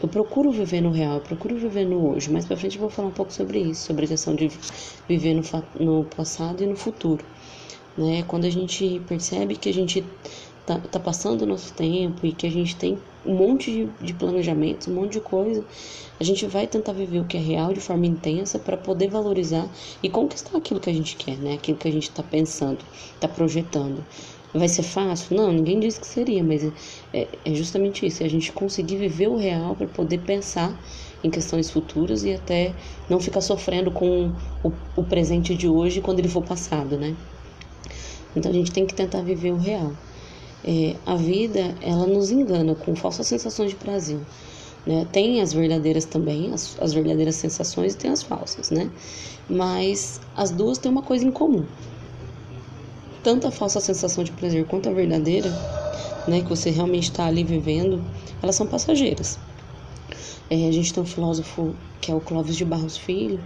Eu 0.00 0.08
procuro 0.08 0.52
viver 0.52 0.80
no 0.80 0.92
real, 0.92 1.16
eu 1.16 1.20
procuro 1.20 1.56
viver 1.56 1.84
no 1.84 2.10
hoje. 2.10 2.30
Mais 2.30 2.44
pra 2.44 2.56
frente 2.56 2.76
eu 2.76 2.80
vou 2.80 2.90
falar 2.90 3.08
um 3.08 3.12
pouco 3.12 3.32
sobre 3.32 3.58
isso, 3.58 3.86
sobre 3.86 4.04
a 4.04 4.08
questão 4.08 4.34
de 4.34 4.48
viver 5.08 5.34
no, 5.34 5.42
no 5.84 6.04
passado 6.04 6.62
e 6.62 6.66
no 6.66 6.76
futuro. 6.76 7.24
Né? 7.96 8.22
Quando 8.28 8.44
a 8.44 8.50
gente 8.50 9.00
percebe 9.08 9.56
que 9.56 9.68
a 9.68 9.74
gente 9.74 10.04
tá, 10.68 10.78
tá 10.78 11.00
passando 11.00 11.42
o 11.42 11.46
nosso 11.46 11.72
tempo 11.72 12.26
e 12.26 12.32
que 12.32 12.46
a 12.46 12.50
gente 12.50 12.76
tem 12.76 12.98
um 13.24 13.34
monte 13.34 13.72
de, 13.72 14.04
de 14.04 14.12
planejamentos, 14.12 14.86
um 14.86 14.94
monte 14.94 15.12
de 15.12 15.20
coisa, 15.20 15.64
a 16.20 16.24
gente 16.24 16.46
vai 16.46 16.66
tentar 16.66 16.92
viver 16.92 17.20
o 17.20 17.24
que 17.24 17.38
é 17.38 17.40
real 17.40 17.72
de 17.72 17.80
forma 17.80 18.04
intensa 18.04 18.58
para 18.58 18.76
poder 18.76 19.08
valorizar 19.08 19.66
e 20.02 20.10
conquistar 20.10 20.58
aquilo 20.58 20.78
que 20.78 20.90
a 20.90 20.92
gente 20.92 21.16
quer, 21.16 21.38
né? 21.38 21.54
Aquilo 21.54 21.78
que 21.78 21.88
a 21.88 21.90
gente 21.90 22.10
está 22.10 22.22
pensando, 22.22 22.84
está 23.14 23.26
projetando. 23.26 24.04
Vai 24.52 24.68
ser 24.68 24.82
fácil? 24.82 25.36
Não, 25.36 25.52
ninguém 25.52 25.80
disse 25.80 26.00
que 26.00 26.06
seria, 26.06 26.44
mas 26.44 26.62
é, 27.14 27.26
é 27.44 27.54
justamente 27.54 28.04
isso, 28.06 28.22
é 28.22 28.26
a 28.26 28.30
gente 28.30 28.52
conseguir 28.52 28.96
viver 28.96 29.28
o 29.28 29.36
real 29.36 29.74
para 29.74 29.86
poder 29.86 30.18
pensar 30.18 30.78
em 31.24 31.30
questões 31.30 31.70
futuras 31.70 32.24
e 32.24 32.32
até 32.34 32.74
não 33.08 33.20
ficar 33.20 33.40
sofrendo 33.40 33.90
com 33.90 34.32
o, 34.62 34.72
o 34.96 35.04
presente 35.04 35.54
de 35.54 35.66
hoje 35.66 36.00
quando 36.00 36.18
ele 36.18 36.28
for 36.28 36.42
passado, 36.42 36.98
né? 36.98 37.16
Então 38.36 38.50
a 38.50 38.54
gente 38.54 38.70
tem 38.70 38.86
que 38.86 38.94
tentar 38.94 39.22
viver 39.22 39.52
o 39.52 39.56
real. 39.56 39.92
É, 40.64 40.96
a 41.06 41.14
vida 41.14 41.74
ela 41.80 42.06
nos 42.06 42.30
engana 42.30 42.74
com 42.74 42.94
falsas 42.96 43.26
sensações 43.26 43.70
de 43.70 43.76
prazer. 43.76 44.20
Né? 44.86 45.06
Tem 45.12 45.40
as 45.40 45.52
verdadeiras 45.52 46.04
também, 46.04 46.52
as, 46.52 46.76
as 46.80 46.92
verdadeiras 46.92 47.36
sensações 47.36 47.94
e 47.94 47.96
tem 47.96 48.10
as 48.10 48.22
falsas, 48.22 48.70
né? 48.70 48.90
Mas 49.48 50.20
as 50.36 50.50
duas 50.50 50.78
têm 50.78 50.90
uma 50.90 51.02
coisa 51.02 51.26
em 51.26 51.30
comum. 51.30 51.64
Tanto 53.22 53.46
a 53.46 53.50
falsa 53.50 53.80
sensação 53.80 54.24
de 54.24 54.32
prazer 54.32 54.64
quanto 54.66 54.88
a 54.88 54.92
verdadeira, 54.92 55.50
né, 56.26 56.40
que 56.40 56.48
você 56.48 56.70
realmente 56.70 57.10
está 57.10 57.26
ali 57.26 57.44
vivendo, 57.44 58.02
elas 58.42 58.54
são 58.54 58.66
passageiras. 58.66 59.38
É, 60.50 60.68
a 60.68 60.72
gente 60.72 60.92
tem 60.92 61.02
um 61.02 61.06
filósofo 61.06 61.74
que 62.00 62.10
é 62.10 62.14
o 62.14 62.20
Clóvis 62.20 62.56
de 62.56 62.64
Barros 62.64 62.96
Filho, 62.96 63.40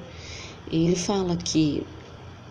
e 0.71 0.87
ele 0.87 0.97
fala 0.97 1.37
que 1.37 1.85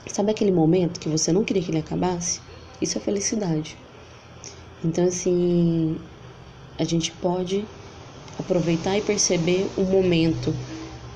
sabe 0.07 0.31
aquele 0.31 0.51
momento 0.51 0.99
que 0.99 1.07
você 1.07 1.31
não 1.31 1.43
queria 1.43 1.63
que 1.63 1.71
ele 1.71 1.79
acabasse? 1.79 2.41
Isso 2.81 2.97
é 2.97 3.01
felicidade. 3.01 3.77
Então, 4.83 5.05
assim, 5.05 5.97
a 6.77 6.83
gente 6.83 7.11
pode 7.11 7.65
aproveitar 8.37 8.97
e 8.97 9.01
perceber 9.01 9.67
o 9.77 9.83
momento 9.83 10.53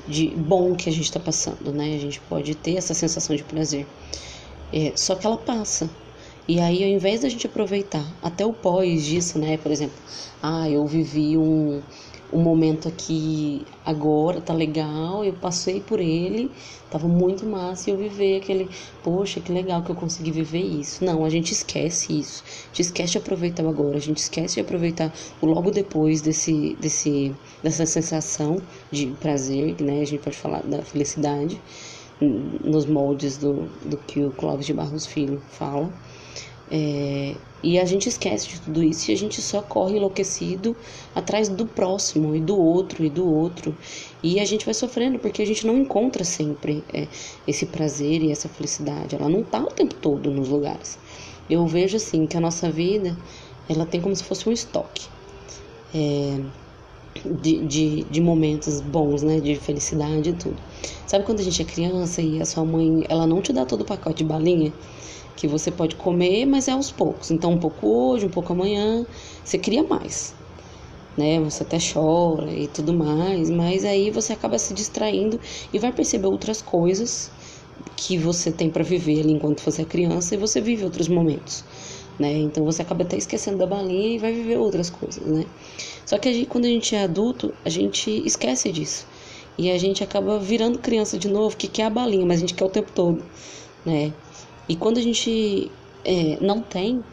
de 0.07 0.27
bom 0.27 0.75
que 0.75 0.88
a 0.88 0.91
gente 0.91 1.05
está 1.05 1.19
passando, 1.19 1.72
né? 1.72 1.95
A 1.95 2.00
gente 2.00 2.19
pode 2.22 2.53
ter 2.55 2.75
essa 2.75 2.93
sensação 2.93 3.36
de 3.36 3.43
prazer. 3.43 3.88
É, 4.72 4.93
só 4.95 5.15
que 5.15 5.25
ela 5.25 5.38
passa. 5.38 5.89
E 6.48 6.60
aí, 6.60 6.84
ao 6.84 6.89
invés 6.89 7.22
da 7.22 7.29
gente 7.29 7.48
aproveitar 7.48 8.05
até 8.22 8.45
o 8.45 8.53
pós 8.53 9.03
disso, 9.03 9.39
né? 9.39 9.57
Por 9.57 9.72
exemplo, 9.72 9.98
ah, 10.43 10.69
eu 10.69 10.86
vivi 10.86 11.36
um, 11.36 11.81
um 12.36 12.42
momento 12.42 12.89
aqui 12.89 13.65
agora, 13.86 14.42
tá 14.42 14.54
legal, 14.54 15.24
eu 15.24 15.32
passei 15.34 15.80
por 15.80 16.01
ele, 16.01 16.51
tava 16.92 17.08
muito 17.08 17.46
massa 17.46 17.89
e 17.89 17.94
eu 17.94 17.98
vivi 17.98 18.36
aquele, 18.36 18.70
poxa, 19.01 19.39
que 19.39 19.54
legal 19.54 19.82
que 19.82 19.89
eu 19.89 19.96
consegui 19.96 20.32
viver 20.32 20.60
isso. 20.60 21.06
Não, 21.06 21.24
a 21.24 21.30
gente 21.30 21.54
esquece 21.54 22.20
isso. 22.20 22.44
A 22.46 22.68
gente 22.68 22.82
esquece 22.82 23.13
de 23.13 23.18
aproveitar 23.20 23.63
o 23.63 23.70
agora, 23.70 23.96
a 23.96 24.01
gente 24.01 24.18
esquece 24.18 24.56
de 24.56 24.62
aproveitar 24.62 25.13
o 25.42 25.46
logo 25.46 25.72
depois 25.72 26.22
desse, 26.22 26.75
desse, 26.77 27.34
dessa 27.63 27.86
sensação 27.86 28.62
de 28.92 29.08
prazer, 29.22 29.82
né? 29.82 30.01
A 30.01 30.06
gente 30.06 30.22
pode 30.22 30.36
falar 30.36 30.62
da 30.63 30.82
felicidade 30.82 31.60
nos 32.20 32.86
moldes 32.86 33.38
do, 33.38 33.70
do 33.86 33.98
que 33.98 34.24
o 34.24 34.32
Clóvis 34.32 34.65
de 34.65 34.74
Barros 34.74 35.06
Filho 35.06 35.42
fala. 35.51 35.89
É, 36.72 37.36
e 37.62 37.79
a 37.79 37.86
gente 37.86 38.10
esquece 38.10 38.48
de 38.48 38.62
tudo 38.62 38.84
isso 38.84 39.10
e 39.10 39.13
a 39.13 39.17
gente 39.17 39.41
só 39.41 39.62
corre 39.62 39.98
enlouquecido 39.98 40.75
atrás 41.13 41.50
do 41.50 41.65
próximo 41.65 42.36
e 42.36 42.39
do 42.39 42.57
outro 42.57 43.03
e 43.03 43.10
do 43.10 43.27
outro. 43.27 43.75
E 44.22 44.39
a 44.39 44.45
gente 44.45 44.65
vai 44.65 44.74
sofrendo 44.74 45.19
porque 45.19 45.41
a 45.41 45.45
gente 45.45 45.65
não 45.65 45.77
encontra 45.77 46.24
sempre 46.24 46.84
é, 46.93 47.07
esse 47.48 47.65
prazer 47.65 48.22
e 48.22 48.31
essa 48.31 48.48
felicidade. 48.50 49.15
Ela 49.15 49.29
não 49.29 49.43
tá 49.43 49.60
o 49.60 49.67
tempo 49.67 49.95
todo 49.95 50.29
nos 50.29 50.50
lugares. 50.50 50.98
Eu 51.50 51.65
vejo 51.65 51.98
assim 51.98 52.25
que 52.27 52.38
a 52.38 52.41
nossa 52.41 52.69
vida 52.69 53.15
ela 53.67 53.86
tem 53.86 54.01
como 54.01 54.15
se 54.15 54.24
fosse 54.24 54.48
um 54.48 54.51
estoque 54.51 55.07
é, 55.93 56.39
de, 57.41 57.65
de, 57.65 58.03
de 58.03 58.22
momentos 58.22 58.81
bons, 58.81 59.24
né? 59.24 59.39
De 59.39 59.55
felicidade 59.55 60.29
e 60.29 60.34
tudo. 60.34 60.57
Sabe 61.07 61.25
quando 61.25 61.39
a 61.39 61.43
gente 61.43 61.62
é 61.62 61.65
criança 61.65 62.22
e 62.22 62.41
a 62.41 62.45
sua 62.45 62.65
mãe 62.65 63.05
ela 63.07 63.25
não 63.25 63.41
te 63.41 63.53
dá 63.53 63.65
todo 63.65 63.81
o 63.81 63.86
pacote 63.86 64.17
de 64.17 64.24
balinha? 64.25 64.74
Que 65.36 65.48
você 65.48 65.70
pode 65.70 65.96
comer, 65.96 66.46
mas 66.46 66.68
é 66.68 66.72
aos 66.72 66.92
poucos. 66.92 67.32
Então, 67.32 67.51
um 67.51 67.58
pouco 67.58 67.88
hoje, 67.88 68.25
um 68.25 68.30
pouco 68.30 68.54
amanhã, 68.54 69.06
você 69.44 69.58
cria 69.58 69.84
mais, 69.84 70.34
né? 71.18 71.39
Você 71.42 71.63
até 71.63 71.77
chora 71.77 72.51
e 72.51 72.68
tudo 72.68 72.94
mais, 72.94 73.50
mas 73.50 73.84
aí 73.86 74.10
você 74.12 74.34
acaba 74.34 74.58
se 74.58 74.74
distraindo 74.74 75.39
e 75.74 75.80
vai 75.80 75.92
perceber 75.92 76.27
outras 76.27 76.62
coisas 76.62 77.30
que 77.98 78.18
você 78.18 78.51
tem 78.51 78.70
para 78.70 78.84
viver 78.84 79.22
ali 79.22 79.34
enquanto 79.34 79.62
você 79.62 79.82
é 79.82 79.86
criança 79.86 80.36
e 80.36 80.38
você 80.38 80.62
vive 80.62 80.84
outros 80.84 81.08
momentos. 81.08 81.63
Né? 82.18 82.38
Então 82.38 82.63
você 82.63 82.82
acaba 82.82 83.04
até 83.04 83.18
esquecendo 83.18 83.58
da 83.58 83.68
balinha 83.68 84.15
e 84.15 84.18
vai 84.18 84.32
viver 84.32 84.58
outras 84.58 84.89
coisas, 84.89 85.25
né? 85.25 85.46
Só 86.06 86.18
que 86.18 86.30
a 86.30 86.34
gente, 86.34 86.48
quando 86.48 86.63
a 86.65 86.70
gente 86.70 86.96
é 86.96 87.04
adulto, 87.04 87.54
a 87.65 87.70
gente 87.70 88.10
esquece 88.25 88.72
disso. 88.72 89.06
E 89.58 89.70
a 89.72 89.77
gente 89.77 90.04
acaba 90.04 90.39
virando 90.39 90.80
criança 90.80 91.18
de 91.18 91.27
novo, 91.27 91.58
que 91.58 91.68
quer 91.68 91.84
a 91.84 91.89
balinha, 91.89 92.25
mas 92.25 92.38
a 92.38 92.42
gente 92.42 92.54
quer 92.54 92.65
o 92.65 92.70
tempo 92.70 92.92
todo, 92.94 93.24
né? 93.86 94.13
E 94.67 94.75
quando 94.75 94.98
a 94.98 95.01
gente 95.01 95.72
é, 96.03 96.38
não 96.41 96.62
tem 96.62 97.03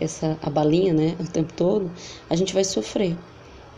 essa 0.00 0.38
a 0.42 0.50
balinha, 0.50 0.92
né, 0.92 1.16
o 1.18 1.24
tempo 1.24 1.52
todo, 1.52 1.90
a 2.28 2.36
gente 2.36 2.54
vai 2.54 2.64
sofrer. 2.64 3.16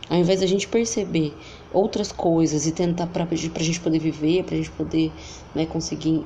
Ao 0.08 0.18
invés 0.18 0.40
da 0.40 0.46
gente 0.46 0.66
perceber 0.66 1.32
outras 1.72 2.10
coisas 2.10 2.66
e 2.66 2.72
tentar 2.72 3.06
para 3.06 3.26
a 3.30 3.62
gente 3.62 3.80
poder 3.80 3.98
viver, 4.00 4.42
para 4.42 4.54
a 4.54 4.58
gente 4.58 4.70
poder 4.72 5.12
né, 5.54 5.66
conseguir 5.66 6.24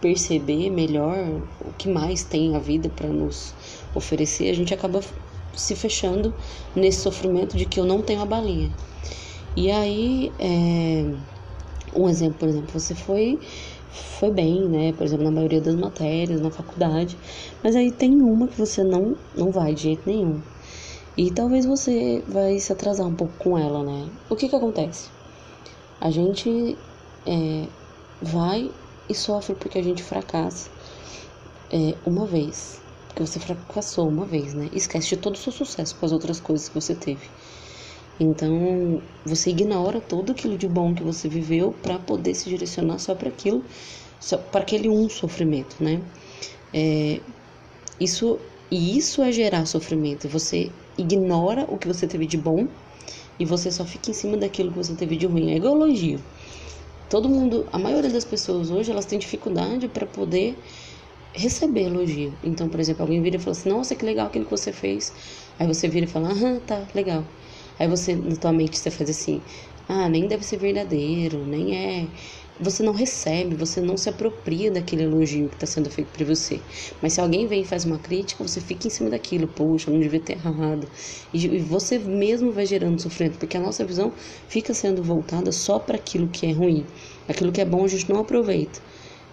perceber 0.00 0.70
melhor 0.70 1.42
o 1.60 1.72
que 1.76 1.88
mais 1.88 2.24
tem 2.24 2.56
a 2.56 2.58
vida 2.58 2.88
para 2.88 3.08
nos 3.08 3.52
oferecer, 3.94 4.48
a 4.48 4.54
gente 4.54 4.72
acaba 4.72 5.00
se 5.54 5.74
fechando 5.74 6.32
nesse 6.74 7.00
sofrimento 7.00 7.56
de 7.56 7.66
que 7.66 7.78
eu 7.78 7.84
não 7.84 8.00
tenho 8.00 8.22
a 8.22 8.24
balinha. 8.24 8.70
E 9.56 9.70
aí, 9.70 10.32
é, 10.38 11.04
um 11.94 12.08
exemplo, 12.08 12.38
por 12.38 12.48
exemplo, 12.48 12.68
você 12.72 12.94
foi 12.94 13.38
foi 13.90 14.30
bem, 14.30 14.68
né? 14.68 14.92
Por 14.92 15.04
exemplo, 15.04 15.24
na 15.24 15.30
maioria 15.30 15.60
das 15.60 15.74
matérias, 15.74 16.40
na 16.40 16.50
faculdade. 16.50 17.16
Mas 17.62 17.74
aí 17.76 17.90
tem 17.90 18.20
uma 18.22 18.48
que 18.48 18.58
você 18.58 18.82
não, 18.82 19.16
não 19.34 19.50
vai 19.50 19.74
de 19.74 19.82
jeito 19.82 20.02
nenhum. 20.06 20.40
E 21.16 21.30
talvez 21.32 21.66
você 21.66 22.22
vai 22.28 22.58
se 22.58 22.72
atrasar 22.72 23.06
um 23.06 23.14
pouco 23.14 23.34
com 23.38 23.58
ela, 23.58 23.82
né? 23.82 24.08
O 24.30 24.36
que 24.36 24.48
que 24.48 24.54
acontece? 24.54 25.08
A 26.00 26.10
gente 26.10 26.76
é, 27.26 27.66
vai 28.22 28.70
e 29.08 29.14
sofre 29.14 29.54
porque 29.54 29.78
a 29.78 29.82
gente 29.82 30.02
fracassa 30.02 30.70
é, 31.72 31.94
uma 32.06 32.26
vez. 32.26 32.80
Porque 33.08 33.26
você 33.26 33.40
fracassou 33.40 34.08
uma 34.08 34.24
vez, 34.24 34.54
né? 34.54 34.68
Esquece 34.72 35.08
de 35.08 35.16
todo 35.16 35.34
o 35.34 35.38
seu 35.38 35.52
sucesso 35.52 35.96
com 35.96 36.06
as 36.06 36.12
outras 36.12 36.38
coisas 36.38 36.68
que 36.68 36.74
você 36.74 36.94
teve. 36.94 37.28
Então, 38.20 39.00
você 39.24 39.50
ignora 39.50 40.00
todo 40.00 40.32
aquilo 40.32 40.58
de 40.58 40.66
bom 40.66 40.94
que 40.94 41.02
você 41.02 41.28
viveu 41.28 41.72
para 41.82 41.98
poder 41.98 42.34
se 42.34 42.48
direcionar 42.48 42.98
só 42.98 43.14
para 43.14 43.28
aquilo, 43.28 43.64
só 44.20 44.36
para 44.38 44.62
aquele 44.62 44.88
um 44.88 45.08
sofrimento, 45.08 45.76
né? 45.82 46.00
É, 46.74 47.20
isso 48.00 48.38
e 48.70 48.98
isso 48.98 49.22
é 49.22 49.32
gerar 49.32 49.66
sofrimento. 49.66 50.28
Você 50.28 50.70
ignora 50.98 51.64
o 51.68 51.78
que 51.78 51.88
você 51.88 52.06
teve 52.06 52.26
de 52.26 52.36
bom 52.36 52.68
e 53.38 53.44
você 53.44 53.70
só 53.70 53.84
fica 53.84 54.10
em 54.10 54.14
cima 54.14 54.36
daquilo 54.36 54.70
que 54.70 54.76
você 54.78 54.94
teve 54.94 55.16
de 55.16 55.26
ruim. 55.26 55.52
É 55.52 55.56
igual 55.56 55.76
elogio. 55.76 56.20
Todo 57.08 57.28
mundo, 57.28 57.66
a 57.72 57.78
maioria 57.78 58.10
das 58.10 58.24
pessoas 58.24 58.70
hoje, 58.70 58.90
elas 58.90 59.06
têm 59.06 59.18
dificuldade 59.18 59.88
para 59.88 60.06
poder 60.06 60.58
receber 61.34 61.82
elogio. 61.84 62.34
Então, 62.44 62.68
por 62.68 62.80
exemplo, 62.80 63.02
alguém 63.02 63.22
vira 63.22 63.36
e 63.36 63.38
fala 63.38 63.56
assim: 63.56 63.68
"Nossa, 63.70 63.94
que 63.96 64.04
legal 64.04 64.26
aquilo 64.26 64.44
que 64.44 64.50
você 64.50 64.72
fez". 64.72 65.12
Aí 65.58 65.66
você 65.66 65.88
vira 65.88 66.06
e 66.06 66.08
fala: 66.08 66.30
"Aham, 66.30 66.60
tá, 66.60 66.86
legal". 66.94 67.24
Aí 67.78 67.86
você, 67.88 68.14
na 68.14 68.36
tua 68.36 68.52
mente, 68.52 68.78
você 68.78 68.90
faz 68.90 69.08
assim: 69.10 69.40
ah, 69.88 70.08
nem 70.08 70.26
deve 70.26 70.44
ser 70.44 70.58
verdadeiro, 70.58 71.44
nem 71.46 71.76
é. 71.76 72.06
Você 72.60 72.82
não 72.82 72.92
recebe, 72.92 73.54
você 73.54 73.80
não 73.80 73.96
se 73.96 74.08
apropria 74.08 74.70
daquele 74.70 75.04
elogio 75.04 75.48
que 75.48 75.54
está 75.54 75.66
sendo 75.66 75.88
feito 75.88 76.08
para 76.08 76.26
você. 76.26 76.60
Mas 77.00 77.12
se 77.12 77.20
alguém 77.20 77.46
vem 77.46 77.62
e 77.62 77.64
faz 77.64 77.84
uma 77.84 77.98
crítica, 77.98 78.42
você 78.42 78.60
fica 78.60 78.88
em 78.88 78.90
cima 78.90 79.08
daquilo, 79.08 79.46
poxa, 79.46 79.90
não 79.90 80.00
devia 80.00 80.18
ter 80.18 80.32
errado. 80.32 80.88
E, 81.32 81.46
e 81.46 81.58
você 81.60 81.98
mesmo 82.00 82.50
vai 82.50 82.66
gerando 82.66 83.00
sofrimento, 83.00 83.38
porque 83.38 83.56
a 83.56 83.60
nossa 83.60 83.84
visão 83.84 84.12
fica 84.48 84.74
sendo 84.74 85.02
voltada 85.04 85.52
só 85.52 85.78
para 85.78 85.94
aquilo 85.96 86.28
que 86.28 86.46
é 86.46 86.52
ruim. 86.52 86.84
Aquilo 87.28 87.52
que 87.52 87.60
é 87.60 87.64
bom 87.64 87.84
a 87.84 87.88
gente 87.88 88.10
não 88.10 88.20
aproveita. 88.20 88.80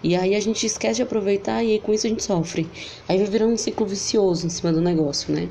E 0.02 0.14
aí 0.14 0.34
a 0.36 0.40
gente 0.40 0.64
esquece 0.64 0.96
de 0.96 1.02
aproveitar 1.02 1.64
e 1.64 1.72
aí 1.72 1.80
com 1.80 1.92
isso 1.92 2.06
a 2.06 2.10
gente 2.10 2.22
sofre. 2.22 2.66
Aí 3.08 3.18
vai 3.18 3.26
virando 3.26 3.54
um 3.54 3.56
ciclo 3.56 3.84
vicioso 3.84 4.46
em 4.46 4.50
cima 4.50 4.72
do 4.72 4.80
negócio, 4.80 5.34
né? 5.34 5.48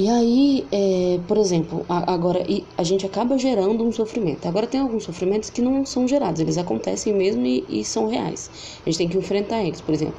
E 0.00 0.08
aí, 0.08 0.66
é, 0.72 1.20
por 1.28 1.36
exemplo, 1.36 1.84
a, 1.86 2.10
agora 2.10 2.42
a 2.78 2.82
gente 2.82 3.04
acaba 3.04 3.36
gerando 3.36 3.84
um 3.84 3.92
sofrimento. 3.92 4.48
Agora 4.48 4.66
tem 4.66 4.80
alguns 4.80 5.04
sofrimentos 5.04 5.50
que 5.50 5.60
não 5.60 5.84
são 5.84 6.08
gerados, 6.08 6.40
eles 6.40 6.56
acontecem 6.56 7.12
mesmo 7.12 7.44
e, 7.44 7.66
e 7.68 7.84
são 7.84 8.08
reais. 8.08 8.50
A 8.80 8.88
gente 8.88 8.96
tem 8.96 9.08
que 9.10 9.18
enfrentar 9.18 9.62
eles, 9.62 9.82
por 9.82 9.92
exemplo. 9.92 10.14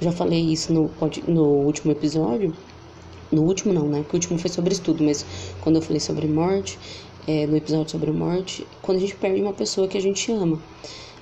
Já 0.00 0.12
falei 0.12 0.38
isso 0.38 0.72
no, 0.72 0.88
no 1.26 1.42
último 1.42 1.90
episódio, 1.90 2.54
no 3.32 3.42
último 3.42 3.74
não, 3.74 3.88
né? 3.88 4.02
Porque 4.02 4.14
o 4.14 4.18
último 4.18 4.38
foi 4.38 4.50
sobre 4.50 4.72
estudo, 4.72 5.02
mas 5.02 5.26
quando 5.62 5.74
eu 5.74 5.82
falei 5.82 5.98
sobre 5.98 6.28
morte, 6.28 6.78
é, 7.26 7.44
no 7.44 7.56
episódio 7.56 7.90
sobre 7.90 8.12
morte, 8.12 8.64
quando 8.80 8.98
a 8.98 9.00
gente 9.00 9.16
perde 9.16 9.42
uma 9.42 9.52
pessoa 9.52 9.88
que 9.88 9.98
a 9.98 10.00
gente 10.00 10.30
ama. 10.30 10.62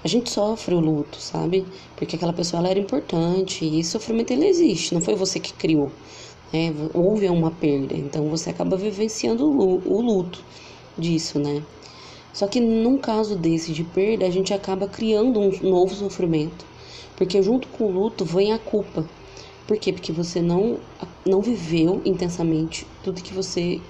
A 0.05 0.09
gente 0.09 0.29
sofre 0.29 0.75
o 0.75 0.81
luto, 0.81 1.19
sabe? 1.19 1.65
Porque 1.97 2.17
aquela 2.17 2.35
pessoa 2.35 2.61
ela 2.61 2.69
era 2.69 2.79
importante 2.79 3.65
e 3.65 3.81
esse 3.81 3.93
sofrimento 3.93 4.33
ele 4.33 4.47
existe, 4.47 4.93
não 4.93 5.01
foi 5.01 5.15
você 5.15 5.41
que 5.41 5.55
criou. 5.55 5.91
Né? 6.53 6.73
Houve 6.95 7.29
uma 7.29 7.51
perda, 7.51 7.95
então 7.95 8.29
você 8.29 8.51
acaba 8.51 8.77
vivenciando 8.77 9.45
o 9.47 10.01
luto 10.01 10.43
disso, 10.97 11.39
né? 11.39 11.63
Só 12.33 12.47
que 12.47 12.61
num 12.61 12.99
caso 12.99 13.35
desse 13.35 13.73
de 13.73 13.83
perda, 13.83 14.27
a 14.27 14.31
gente 14.31 14.53
acaba 14.53 14.87
criando 14.87 15.41
um 15.41 15.51
novo 15.63 15.95
sofrimento. 15.95 16.67
Porque 17.17 17.43
junto 17.43 17.67
com 17.69 17.85
o 17.85 17.91
luto 17.91 18.27
vem 18.27 18.53
a 18.53 18.59
culpa. 18.59 19.09
Por 19.67 19.79
quê? 19.79 19.93
Porque 19.93 20.13
você 20.13 20.43
não, 20.43 20.79
não 21.25 21.41
viveu 21.41 22.03
intensamente 22.05 22.87
tudo 23.03 23.23
que 23.23 23.33
você 23.33 23.81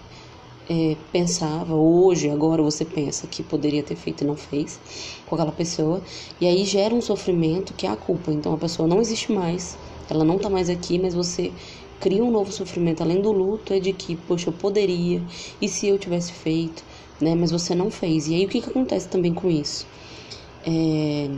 é, 0.70 0.96
pensava, 1.12 1.74
hoje, 1.74 2.30
agora 2.30 2.62
você 2.62 2.84
pensa 2.84 3.26
que 3.26 3.42
poderia 3.42 3.82
ter 3.82 3.96
feito 3.96 4.22
e 4.22 4.26
não 4.26 4.36
fez 4.36 4.80
com 5.26 5.34
aquela 5.34 5.52
pessoa, 5.52 6.00
e 6.40 6.46
aí 6.46 6.64
gera 6.64 6.94
um 6.94 7.00
sofrimento 7.00 7.74
que 7.74 7.86
é 7.86 7.90
a 7.90 7.96
culpa. 7.96 8.32
Então 8.32 8.54
a 8.54 8.58
pessoa 8.58 8.88
não 8.88 9.00
existe 9.00 9.32
mais, 9.32 9.76
ela 10.08 10.24
não 10.24 10.38
tá 10.38 10.48
mais 10.48 10.70
aqui, 10.70 10.98
mas 10.98 11.14
você 11.14 11.52
cria 12.00 12.22
um 12.22 12.30
novo 12.30 12.52
sofrimento 12.52 13.02
além 13.02 13.20
do 13.20 13.32
luto, 13.32 13.72
é 13.72 13.80
de 13.80 13.92
que, 13.92 14.16
poxa, 14.16 14.48
eu 14.48 14.52
poderia, 14.52 15.22
e 15.60 15.68
se 15.68 15.88
eu 15.88 15.98
tivesse 15.98 16.32
feito, 16.32 16.84
né? 17.20 17.34
Mas 17.34 17.50
você 17.50 17.74
não 17.74 17.90
fez. 17.90 18.28
E 18.28 18.34
aí 18.34 18.44
o 18.44 18.48
que, 18.48 18.60
que 18.60 18.70
acontece 18.70 19.08
também 19.08 19.32
com 19.32 19.50
isso? 19.50 19.86
É... 20.66 21.30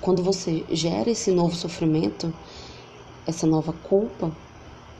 Quando 0.00 0.22
você 0.22 0.64
gera 0.70 1.10
esse 1.10 1.30
novo 1.30 1.54
sofrimento, 1.54 2.32
essa 3.26 3.46
nova 3.46 3.72
culpa, 3.72 4.32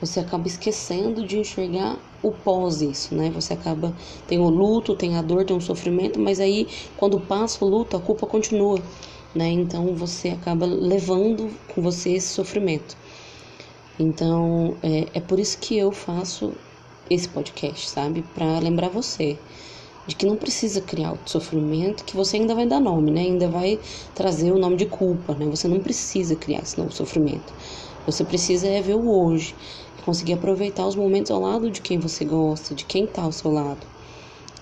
você 0.01 0.21
acaba 0.21 0.47
esquecendo 0.47 1.27
de 1.27 1.39
enxergar 1.39 1.99
o 2.23 2.31
pós 2.31 2.83
isso, 2.83 3.15
né? 3.15 3.31
Você 3.31 3.55
acaba 3.55 3.95
tem 4.27 4.39
o 4.39 4.49
luto, 4.49 4.95
tem 4.95 5.17
a 5.17 5.23
dor, 5.23 5.45
tem 5.45 5.57
o 5.57 5.61
sofrimento, 5.61 6.21
mas 6.21 6.39
aí 6.39 6.69
quando 6.97 7.19
passa 7.19 7.65
o 7.65 7.69
luto, 7.69 7.97
a 7.97 8.01
culpa 8.01 8.27
continua, 8.27 8.79
né? 9.35 9.49
Então 9.49 9.95
você 9.95 10.29
acaba 10.29 10.67
levando 10.67 11.51
com 11.75 11.81
você 11.81 12.11
esse 12.11 12.29
sofrimento. 12.29 12.97
Então 13.99 14.76
é, 14.83 15.07
é 15.15 15.21
por 15.21 15.38
isso 15.38 15.59
que 15.59 15.76
eu 15.76 15.91
faço 15.91 16.53
esse 17.09 17.29
podcast, 17.29 17.88
sabe? 17.88 18.23
Para 18.35 18.59
lembrar 18.59 18.88
você 18.88 19.38
de 20.07 20.15
que 20.15 20.26
não 20.26 20.37
precisa 20.37 20.81
criar 20.81 21.12
o 21.12 21.19
sofrimento, 21.26 22.05
que 22.05 22.15
você 22.15 22.37
ainda 22.37 22.55
vai 22.55 22.67
dar 22.67 22.79
nome, 22.79 23.11
né? 23.11 23.23
Ainda 23.23 23.49
vai 23.49 23.79
trazer 24.15 24.53
o 24.53 24.59
nome 24.59 24.76
de 24.76 24.87
culpa, 24.87 25.35
né? 25.35 25.47
Você 25.47 25.67
não 25.67 25.81
precisa 25.81 26.37
criar 26.37 26.61
esse 26.61 26.79
novo 26.79 26.93
sofrimento. 26.93 27.53
Você 28.07 28.25
precisa 28.25 28.69
é 28.69 28.81
ver 28.81 28.95
o 28.95 29.09
hoje, 29.09 29.55
conseguir 30.05 30.35
aproveitar 30.35 30.87
os 30.87 30.95
momentos 30.95 31.31
ao 31.33 31.41
lado 31.41 31.71
de 31.71 31.81
quem 31.81 31.99
você 31.99 32.25
gosta, 32.25 32.75
de 32.75 32.85
quem 32.85 33.05
está 33.05 33.23
ao 33.23 33.33
seu 33.33 33.50
lado. 33.50 33.85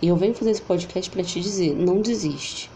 E 0.01 0.09
eu 0.09 0.17
venho 0.17 0.35
fazer 0.35 0.53
esse 0.53 0.63
podcast 0.63 1.11
para 1.11 1.23
te 1.23 1.41
dizer, 1.41 1.75
não 1.75 2.01
desiste. 2.01 2.71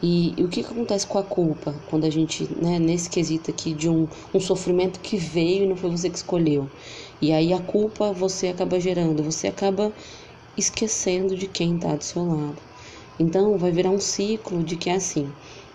E, 0.00 0.34
e, 0.40 0.44
o 0.44 0.48
que, 0.48 0.62
que 0.62 0.70
acontece 0.70 1.06
com 1.06 1.18
a 1.18 1.24
culpa 1.24 1.74
quando 1.90 2.04
a 2.04 2.10
gente, 2.10 2.48
né, 2.54 2.78
nesse 2.78 3.10
quesito 3.10 3.50
aqui 3.50 3.74
de 3.74 3.88
um, 3.88 4.06
um 4.32 4.38
sofrimento 4.38 5.00
que 5.00 5.16
veio 5.16 5.64
e 5.64 5.66
não 5.66 5.74
foi 5.76 5.90
você 5.90 6.08
que 6.08 6.16
escolheu? 6.16 6.68
E 7.20 7.32
aí 7.32 7.52
a 7.52 7.58
culpa 7.58 8.12
você 8.12 8.48
acaba 8.48 8.78
gerando, 8.78 9.24
você 9.24 9.48
acaba 9.48 9.92
esquecendo 10.56 11.36
de 11.36 11.48
quem 11.48 11.74
está 11.76 11.96
do 11.96 12.04
seu 12.04 12.24
lado. 12.24 12.62
Então 13.18 13.58
vai 13.58 13.72
virar 13.72 13.90
um 13.90 13.98
ciclo 13.98 14.62
de 14.62 14.76
que 14.76 14.88
é 14.88 14.94
assim: 14.94 15.28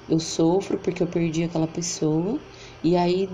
eu 0.07 0.19
sofro 0.19 0.77
porque 0.77 1.03
eu 1.03 1.07
perdi 1.07 1.43
aquela 1.43 1.67
pessoa, 1.67 2.39
e 2.81 2.95
aí 2.95 3.29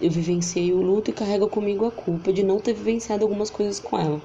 eu 0.00 0.10
vivenciei 0.10 0.72
o 0.72 0.80
luto 0.80 1.10
e 1.10 1.14
carrego 1.14 1.48
comigo 1.48 1.84
a 1.84 1.90
culpa 1.90 2.32
de 2.32 2.42
não 2.42 2.58
ter 2.58 2.72
vivenciado 2.72 3.24
algumas 3.24 3.50
coisas 3.50 3.78
com 3.78 3.98
ela. 3.98 4.22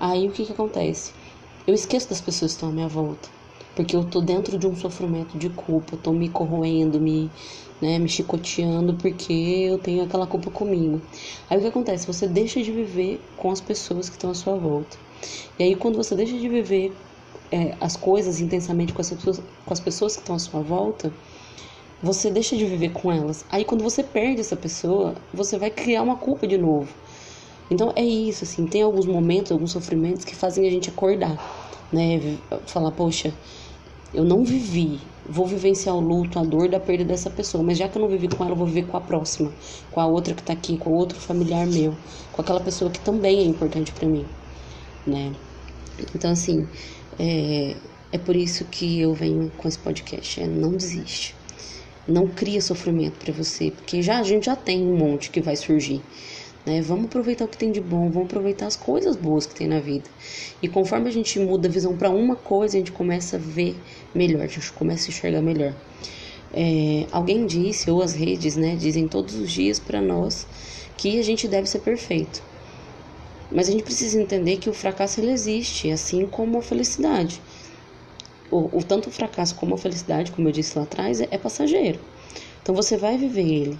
Aí 0.00 0.26
o 0.26 0.32
que 0.32 0.44
que 0.44 0.52
acontece? 0.52 1.12
Eu 1.66 1.74
esqueço 1.74 2.08
das 2.08 2.20
pessoas 2.20 2.52
que 2.52 2.56
estão 2.56 2.68
à 2.70 2.72
minha 2.72 2.88
volta, 2.88 3.28
porque 3.74 3.96
eu 3.96 4.04
tô 4.04 4.20
dentro 4.20 4.58
de 4.58 4.66
um 4.66 4.76
sofrimento 4.76 5.36
de 5.36 5.48
culpa, 5.50 5.96
tô 5.96 6.12
me 6.12 6.28
corroendo, 6.28 7.00
me, 7.00 7.30
né, 7.80 7.98
me 7.98 8.08
chicoteando 8.08 8.94
porque 8.94 9.32
eu 9.32 9.78
tenho 9.78 10.04
aquela 10.04 10.26
culpa 10.26 10.50
comigo. 10.50 11.00
Aí 11.50 11.58
o 11.58 11.60
que 11.60 11.66
acontece? 11.66 12.06
Você 12.06 12.26
deixa 12.28 12.62
de 12.62 12.70
viver 12.70 13.20
com 13.36 13.50
as 13.50 13.60
pessoas 13.60 14.08
que 14.08 14.16
estão 14.16 14.30
à 14.30 14.34
sua 14.34 14.56
volta. 14.56 14.96
E 15.58 15.64
aí 15.64 15.74
quando 15.74 15.96
você 15.96 16.14
deixa 16.14 16.38
de 16.38 16.48
viver 16.48 16.94
é, 17.50 17.74
as 17.80 17.96
coisas 17.96 18.40
intensamente 18.40 18.92
com 18.92 19.00
as, 19.00 19.10
pessoas, 19.10 19.42
com 19.64 19.72
as 19.72 19.80
pessoas 19.80 20.14
que 20.14 20.22
estão 20.22 20.36
à 20.36 20.38
sua 20.38 20.60
volta, 20.60 21.12
você 22.02 22.30
deixa 22.30 22.56
de 22.56 22.64
viver 22.64 22.90
com 22.90 23.10
elas. 23.10 23.44
Aí 23.50 23.64
quando 23.64 23.82
você 23.82 24.02
perde 24.02 24.40
essa 24.40 24.56
pessoa, 24.56 25.14
você 25.32 25.58
vai 25.58 25.70
criar 25.70 26.02
uma 26.02 26.16
culpa 26.16 26.46
de 26.46 26.58
novo. 26.58 26.88
Então 27.70 27.92
é 27.96 28.04
isso, 28.04 28.44
assim, 28.44 28.66
tem 28.66 28.82
alguns 28.82 29.06
momentos, 29.06 29.50
alguns 29.50 29.72
sofrimentos 29.72 30.24
que 30.24 30.36
fazem 30.36 30.66
a 30.66 30.70
gente 30.70 30.90
acordar, 30.90 31.36
né? 31.90 32.36
Falar, 32.66 32.90
poxa, 32.90 33.32
eu 34.14 34.24
não 34.24 34.44
vivi, 34.44 35.00
vou 35.28 35.46
vivenciar 35.46 35.94
o 35.96 36.00
luto, 36.00 36.38
a 36.38 36.42
dor 36.42 36.68
da 36.68 36.78
perda 36.78 37.04
dessa 37.04 37.28
pessoa, 37.28 37.64
mas 37.64 37.78
já 37.78 37.88
que 37.88 37.98
eu 37.98 38.02
não 38.02 38.08
vivi 38.08 38.28
com 38.28 38.44
ela, 38.44 38.52
eu 38.52 38.56
vou 38.56 38.66
viver 38.66 38.86
com 38.86 38.96
a 38.96 39.00
próxima, 39.00 39.52
com 39.90 40.00
a 40.00 40.06
outra 40.06 40.34
que 40.34 40.42
tá 40.42 40.52
aqui, 40.52 40.78
com 40.78 40.90
outro 40.90 41.18
familiar 41.18 41.66
meu, 41.66 41.94
com 42.32 42.40
aquela 42.40 42.60
pessoa 42.60 42.90
que 42.90 43.00
também 43.00 43.40
é 43.40 43.44
importante 43.44 43.92
para 43.92 44.08
mim, 44.08 44.24
né? 45.06 45.32
Então, 46.14 46.30
assim, 46.30 46.66
é, 47.18 47.76
é 48.12 48.18
por 48.18 48.36
isso 48.36 48.64
que 48.66 49.00
eu 49.00 49.12
venho 49.12 49.50
com 49.56 49.66
esse 49.68 49.78
podcast, 49.78 50.40
é 50.40 50.46
não 50.46 50.72
desiste. 50.72 51.34
Não 52.06 52.26
cria 52.26 52.60
sofrimento 52.60 53.18
para 53.24 53.32
você, 53.32 53.70
porque 53.70 54.02
já 54.02 54.18
a 54.18 54.22
gente 54.22 54.46
já 54.46 54.54
tem 54.54 54.82
um 54.82 54.96
monte 54.96 55.30
que 55.30 55.40
vai 55.40 55.56
surgir. 55.56 56.02
Né? 56.64 56.80
Vamos 56.82 57.06
aproveitar 57.06 57.44
o 57.44 57.48
que 57.48 57.58
tem 57.58 57.70
de 57.70 57.80
bom, 57.80 58.10
vamos 58.10 58.26
aproveitar 58.26 58.66
as 58.66 58.76
coisas 58.76 59.16
boas 59.16 59.46
que 59.46 59.54
tem 59.54 59.68
na 59.68 59.80
vida. 59.80 60.08
E 60.62 60.68
conforme 60.68 61.08
a 61.08 61.12
gente 61.12 61.38
muda 61.38 61.68
a 61.68 61.70
visão 61.70 61.96
para 61.96 62.10
uma 62.10 62.36
coisa, 62.36 62.76
a 62.76 62.78
gente 62.78 62.92
começa 62.92 63.36
a 63.36 63.38
ver 63.38 63.76
melhor, 64.14 64.42
a 64.42 64.46
gente 64.46 64.72
começa 64.72 65.06
a 65.06 65.08
enxergar 65.08 65.42
melhor. 65.42 65.74
É, 66.52 67.06
alguém 67.10 67.46
disse, 67.46 67.90
ou 67.90 68.02
as 68.02 68.14
redes, 68.14 68.56
né, 68.56 68.76
dizem 68.76 69.08
todos 69.08 69.34
os 69.34 69.50
dias 69.50 69.78
para 69.78 70.00
nós 70.00 70.46
que 70.96 71.18
a 71.18 71.22
gente 71.22 71.48
deve 71.48 71.68
ser 71.68 71.80
perfeito. 71.80 72.42
Mas 73.50 73.68
a 73.68 73.72
gente 73.72 73.84
precisa 73.84 74.20
entender 74.20 74.56
que 74.56 74.70
o 74.70 74.72
fracasso 74.72 75.20
ele 75.20 75.30
existe, 75.30 75.90
assim 75.90 76.26
como 76.26 76.58
a 76.58 76.62
felicidade 76.62 77.40
o, 78.54 78.78
o 78.78 78.82
tanto 78.82 79.08
o 79.08 79.12
fracasso 79.12 79.54
como 79.56 79.74
a 79.74 79.78
felicidade, 79.78 80.30
como 80.30 80.48
eu 80.48 80.52
disse 80.52 80.78
lá 80.78 80.84
atrás, 80.84 81.20
é, 81.20 81.28
é 81.30 81.38
passageiro. 81.38 81.98
Então 82.62 82.74
você 82.74 82.96
vai 82.96 83.18
viver 83.18 83.46
ele 83.46 83.78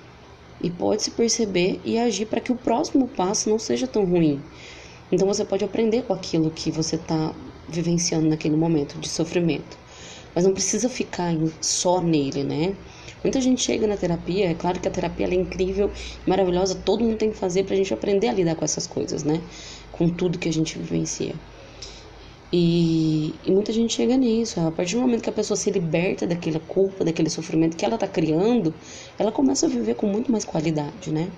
e 0.61 0.71
pode 0.71 1.03
se 1.03 1.11
perceber 1.11 1.81
e 1.85 1.99
agir 1.99 2.27
para 2.27 2.41
que 2.41 2.53
o 2.53 2.57
próximo 2.57 3.09
passo 3.09 3.49
não 3.49 3.59
seja 3.59 3.87
tão 3.87 4.05
ruim. 4.05 4.43
Então 5.11 5.29
você 5.29 5.45
pode 5.45 5.65
aprender 5.65 6.03
com 6.03 6.13
aquilo 6.13 6.51
que 6.51 6.71
você 6.71 6.97
está 6.97 7.35
vivenciando 7.69 8.29
naquele 8.29 8.57
momento 8.57 8.99
de 8.99 9.09
sofrimento. 9.09 9.77
Mas 10.35 10.45
não 10.45 10.53
precisa 10.53 10.89
ficar 10.89 11.33
só 11.61 12.01
nele, 12.01 12.43
né? 12.43 12.75
Muita 13.23 13.41
gente 13.41 13.63
chega 13.63 13.87
na 13.87 13.97
terapia, 13.97 14.51
é 14.51 14.55
claro 14.55 14.81
que 14.81 14.89
a 14.89 14.91
terapia 14.91 15.27
é 15.27 15.35
incrível, 15.35 15.91
maravilhosa, 16.27 16.75
todo 16.75 17.05
mundo 17.05 17.17
tem 17.17 17.31
que 17.31 17.39
fazer 17.39 17.65
para 17.65 17.75
a 17.75 17.77
gente 17.77 17.95
aprender 17.95 18.29
a 18.29 18.33
lidar 18.33 18.55
com 18.57 18.65
essas 18.65 18.87
coisas, 18.87 19.23
né? 19.25 19.41
Com 19.91 20.09
tudo 20.11 20.39
que 20.39 20.49
a 20.49 20.53
gente 20.53 20.79
vivencia. 20.79 21.35
E, 22.57 23.35
e, 23.45 23.51
muita 23.51 23.73
gente 23.73 23.95
chega 23.95 24.17
nisso. 24.17 24.61
A 24.61 24.71
partir 24.71 24.95
do 24.95 25.01
momento 25.01 25.23
que 25.23 25.29
a 25.29 25.33
pessoa 25.33 25.57
se 25.57 25.73
liberta 25.73 26.25
daquela 26.25 26.61
culpa, 26.61 27.05
daquele 27.05 27.29
sofrimento 27.29 27.77
que 27.77 27.85
ela 27.85 27.97
está 27.97 28.07
criando, 28.07 28.73
ela 29.19 29.33
começa 29.33 29.67
a 29.67 29.69
viver 29.69 29.97
com 29.97 30.07
muito 30.07 30.31
mais 30.31 30.45
qualidade, 30.45 31.11
né? 31.11 31.29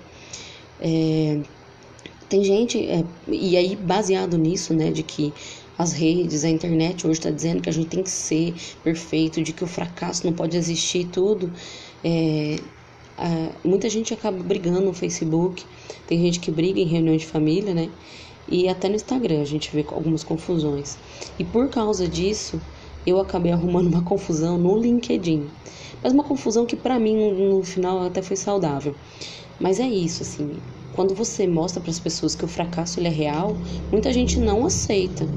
É, 0.79 1.39
tem 2.29 2.43
gente, 2.43 2.77
é, 2.87 3.03
e 3.27 3.57
aí 3.57 3.75
baseado 3.75 4.37
nisso, 4.37 4.75
né, 4.75 4.91
de 4.91 5.01
que 5.01 5.33
as 5.75 5.91
redes, 5.91 6.43
a 6.43 6.49
internet 6.49 7.07
hoje 7.07 7.19
está 7.19 7.31
dizendo 7.31 7.63
que 7.63 7.69
a 7.69 7.73
gente 7.73 7.87
tem 7.87 8.03
que 8.03 8.11
ser 8.11 8.53
perfeito, 8.83 9.41
de 9.41 9.53
que 9.53 9.63
o 9.63 9.67
fracasso 9.67 10.23
não 10.23 10.33
pode 10.33 10.55
existir 10.55 11.07
tudo. 11.07 11.51
É, 12.03 12.57
a, 13.17 13.49
muita 13.63 13.89
gente 13.89 14.13
acaba 14.13 14.37
brigando 14.43 14.81
no 14.81 14.93
Facebook, 14.93 15.65
tem 16.05 16.21
gente 16.21 16.39
que 16.39 16.51
briga 16.51 16.79
em 16.79 16.85
reuniões 16.85 17.21
de 17.21 17.27
família, 17.27 17.73
né? 17.73 17.89
E 18.49 18.67
até 18.69 18.87
no 18.87 18.95
Instagram 18.95 19.41
a 19.41 19.45
gente 19.45 19.69
vê 19.73 19.85
algumas 19.89 20.23
confusões. 20.23 20.97
E 21.37 21.43
por 21.43 21.69
causa 21.69 22.07
disso, 22.07 22.61
eu 23.05 23.19
acabei 23.19 23.51
arrumando 23.51 23.87
uma 23.87 24.03
confusão 24.03 24.57
no 24.57 24.77
LinkedIn. 24.77 25.49
Mas 26.01 26.13
uma 26.13 26.23
confusão 26.23 26.65
que 26.65 26.75
para 26.75 26.99
mim 26.99 27.31
no 27.31 27.63
final 27.63 28.01
até 28.01 28.21
foi 28.21 28.35
saudável. 28.35 28.95
Mas 29.59 29.79
é 29.79 29.87
isso, 29.87 30.23
assim, 30.23 30.57
quando 30.97 31.13
você 31.13 31.45
mostra 31.45 31.79
para 31.79 31.91
as 31.91 31.99
pessoas 31.99 32.33
que 32.33 32.43
o 32.43 32.47
fracasso 32.47 32.99
ele 32.99 33.07
é 33.07 33.11
real, 33.11 33.55
muita 33.91 34.11
gente 34.11 34.39
não 34.39 34.65
aceita, 34.65 35.27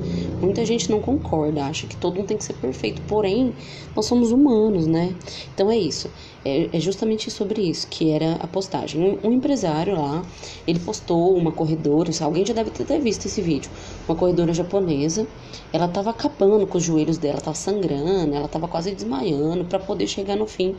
muita 0.40 0.64
gente 0.64 0.90
não 0.90 1.02
concorda, 1.02 1.66
acha 1.66 1.86
que 1.86 1.94
todo 1.98 2.16
mundo 2.16 2.28
tem 2.28 2.38
que 2.38 2.44
ser 2.44 2.54
perfeito. 2.54 3.02
Porém, 3.02 3.52
nós 3.94 4.06
somos 4.06 4.32
humanos, 4.32 4.86
né? 4.86 5.14
Então 5.54 5.70
é 5.70 5.76
isso. 5.76 6.10
É, 6.46 6.70
é 6.72 6.80
justamente 6.80 7.30
sobre 7.30 7.60
isso 7.60 7.86
que 7.88 8.10
era 8.10 8.36
a 8.36 8.46
postagem. 8.46 9.02
Um, 9.22 9.28
um, 9.28 9.32
empresário 9.32 9.96
lá, 9.96 10.24
ele 10.66 10.78
postou 10.78 11.36
uma 11.36 11.52
corredora, 11.52 12.10
alguém 12.22 12.46
já 12.46 12.54
deve 12.54 12.70
ter 12.70 12.98
visto 12.98 13.26
esse 13.26 13.42
vídeo, 13.42 13.70
uma 14.08 14.16
corredora 14.16 14.54
japonesa. 14.54 15.26
Ela 15.74 15.84
estava 15.84 16.08
acabando 16.08 16.66
com 16.66 16.78
os 16.78 16.84
joelhos 16.84 17.18
dela, 17.18 17.36
estava 17.36 17.54
sangrando, 17.54 18.34
ela 18.34 18.46
estava 18.46 18.66
quase 18.66 18.94
desmaiando 18.94 19.66
para 19.66 19.78
poder 19.78 20.06
chegar 20.06 20.36
no 20.36 20.46
fim 20.46 20.74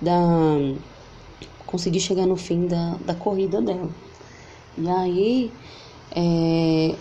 da 0.00 0.14
conseguir 1.66 2.00
chegar 2.00 2.26
no 2.26 2.36
fim 2.36 2.68
da, 2.68 2.96
da 3.04 3.14
corrida 3.14 3.60
dela. 3.60 3.90
E 4.78 4.88
aí, 4.88 5.52
é, 6.12 6.94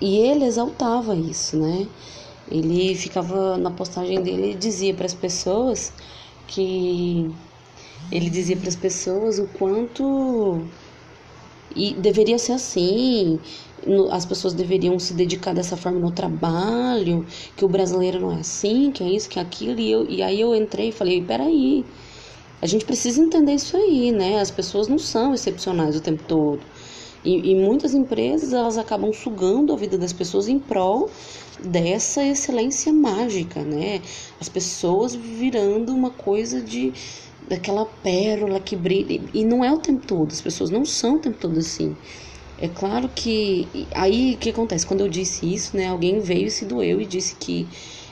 e 0.00 0.16
ele 0.18 0.44
exaltava 0.44 1.14
isso, 1.16 1.56
né? 1.58 1.86
Ele 2.50 2.94
ficava 2.94 3.56
na 3.56 3.70
postagem 3.70 4.22
dele 4.22 4.52
e 4.52 4.54
dizia 4.54 4.94
para 4.94 5.06
as 5.06 5.14
pessoas 5.14 5.92
que 6.46 7.30
ele 8.10 8.28
dizia 8.30 8.56
para 8.56 8.68
as 8.68 8.76
pessoas 8.76 9.38
o 9.38 9.46
quanto 9.48 10.62
e 11.74 11.94
deveria 11.94 12.38
ser 12.38 12.52
assim, 12.52 13.38
as 14.10 14.26
pessoas 14.26 14.54
deveriam 14.54 14.98
se 14.98 15.14
dedicar 15.14 15.54
dessa 15.54 15.76
forma 15.76 15.98
no 15.98 16.10
trabalho, 16.10 17.24
que 17.56 17.64
o 17.64 17.68
brasileiro 17.68 18.20
não 18.20 18.32
é 18.32 18.40
assim, 18.40 18.90
que 18.90 19.02
é 19.02 19.08
isso, 19.08 19.28
que 19.28 19.38
é 19.38 19.42
aquilo. 19.42 19.80
E, 19.80 19.90
eu, 19.90 20.08
e 20.08 20.22
aí 20.22 20.40
eu 20.40 20.54
entrei 20.54 20.88
e 20.88 20.92
falei: 20.92 21.22
peraí, 21.22 21.84
a 22.60 22.66
gente 22.66 22.84
precisa 22.84 23.22
entender 23.22 23.54
isso 23.54 23.76
aí, 23.76 24.12
né? 24.12 24.40
As 24.40 24.50
pessoas 24.50 24.88
não 24.88 24.98
são 24.98 25.32
excepcionais 25.34 25.96
o 25.96 26.00
tempo 26.00 26.22
todo. 26.26 26.60
E, 27.24 27.50
e 27.50 27.54
muitas 27.54 27.94
empresas 27.94 28.52
elas 28.52 28.78
acabam 28.78 29.12
sugando 29.12 29.72
a 29.72 29.76
vida 29.76 29.98
das 29.98 30.12
pessoas 30.12 30.48
em 30.48 30.58
prol 30.58 31.10
dessa 31.62 32.24
excelência 32.24 32.92
mágica, 32.92 33.62
né? 33.62 34.00
As 34.40 34.48
pessoas 34.48 35.14
virando 35.14 35.94
uma 35.94 36.10
coisa 36.10 36.60
de 36.60 36.92
daquela 37.48 37.84
pérola 37.84 38.60
que 38.60 38.76
brilha. 38.76 39.20
E 39.34 39.44
não 39.44 39.64
é 39.64 39.72
o 39.72 39.78
tempo 39.78 40.06
todo, 40.06 40.32
as 40.32 40.40
pessoas 40.40 40.70
não 40.70 40.84
são 40.84 41.16
o 41.16 41.18
tempo 41.18 41.36
todo 41.38 41.58
assim. 41.58 41.96
É 42.58 42.68
claro 42.68 43.08
que. 43.08 43.66
Aí 43.94 44.34
o 44.34 44.38
que 44.38 44.50
acontece? 44.50 44.86
Quando 44.86 45.00
eu 45.00 45.08
disse 45.08 45.52
isso, 45.52 45.76
né? 45.76 45.88
Alguém 45.88 46.20
veio 46.20 46.46
e 46.46 46.50
se 46.50 46.64
doeu 46.64 47.00
e 47.00 47.06
disse 47.06 47.34
que 47.36 47.66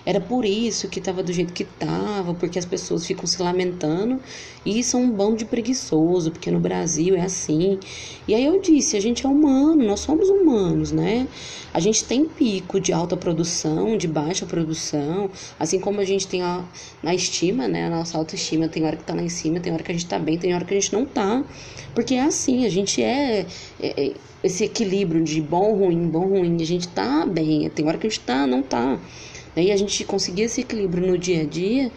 era 0.09 0.23
por 0.23 0.43
isso 0.43 0.89
que 0.89 1.01
estava 1.01 1.23
do 1.23 1.31
jeito 1.35 1.53
que 1.53 1.65
estava, 1.65 2.33
porque 2.33 2.59
as 2.59 2.65
pessoas 2.65 3.05
ficam 3.05 3.27
se 3.27 3.43
lamentando 3.43 4.19
e 4.65 4.83
são 4.83 5.03
um 5.03 5.11
bando 5.11 5.37
de 5.37 5.45
preguiçoso, 5.45 6.31
porque 6.31 6.51
no 6.51 6.59
Brasil 6.59 7.15
é 7.15 7.21
assim. 7.21 7.79
E 8.27 8.35
aí 8.35 8.43
eu 8.43 8.59
disse, 8.59 8.97
a 8.97 9.01
gente 9.01 9.27
é 9.27 9.29
humano, 9.29 9.85
nós 9.85 10.01
somos 10.01 10.31
humanos, 10.31 10.93
né? 10.93 11.29
A 11.75 11.79
gente 11.79 12.07
tem 12.07 12.25
pico 12.25 12.81
de 12.81 12.91
alta 12.91 13.19
produção, 13.19 13.99
de 13.99 14.09
baixa 14.09 14.47
produção, 14.47 15.31
assim 15.61 15.79
como 15.79 16.01
a 16.01 16.05
gente 16.07 16.27
tem 16.27 16.41
a, 16.41 16.65
na 17.03 17.15
estima, 17.15 17.69
né? 17.69 17.85
A 17.85 17.91
nossa 17.91 18.17
autoestima 18.17 18.67
tem 18.67 18.87
hora 18.87 18.97
que 18.97 19.05
tá 19.05 19.13
lá 19.13 19.21
em 19.21 19.29
cima, 19.29 19.61
tem 19.61 19.75
hora 19.75 19.83
que 19.83 19.93
a 19.93 19.95
gente 19.95 20.07
tá 20.07 20.19
bem, 20.19 20.39
tem 20.39 20.55
hora 20.55 20.65
que 20.65 20.73
a 20.73 20.81
gente 20.81 20.91
não 20.91 21.05
tá. 21.05 21.45
Porque 21.95 22.15
é 22.15 22.23
assim, 22.23 22.65
a 22.65 22.71
gente 22.71 23.03
é, 23.03 23.45
é, 23.79 24.07
é 24.07 24.15
esse 24.43 24.65
equilíbrio 24.65 25.23
de 25.23 25.43
bom, 25.43 25.75
ruim, 25.75 26.09
bom, 26.09 26.29
ruim, 26.29 26.57
a 26.63 26.65
gente 26.65 26.89
tá 26.89 27.27
bem, 27.27 27.69
tem 27.69 27.87
hora 27.87 27.99
que 27.99 28.07
a 28.07 28.11
gente 28.11 28.21
tá, 28.21 28.47
não 28.47 28.63
tá. 28.63 28.99
E 29.63 29.73
a 29.73 29.77
gente 29.77 30.05
conseguir 30.05 30.43
esse 30.43 30.61
equilíbrio 30.61 31.07
no 31.07 31.19
dia 31.19 31.43
a 31.43 31.45
dia 31.45 31.91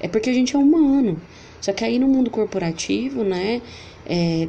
é 0.00 0.08
porque 0.08 0.30
a 0.30 0.32
gente 0.32 0.54
é 0.54 0.58
humano. 0.58 1.20
Só 1.60 1.72
que 1.72 1.84
aí 1.84 1.98
no 1.98 2.08
mundo 2.08 2.30
corporativo, 2.30 3.24
né, 3.24 3.62
é, 4.04 4.48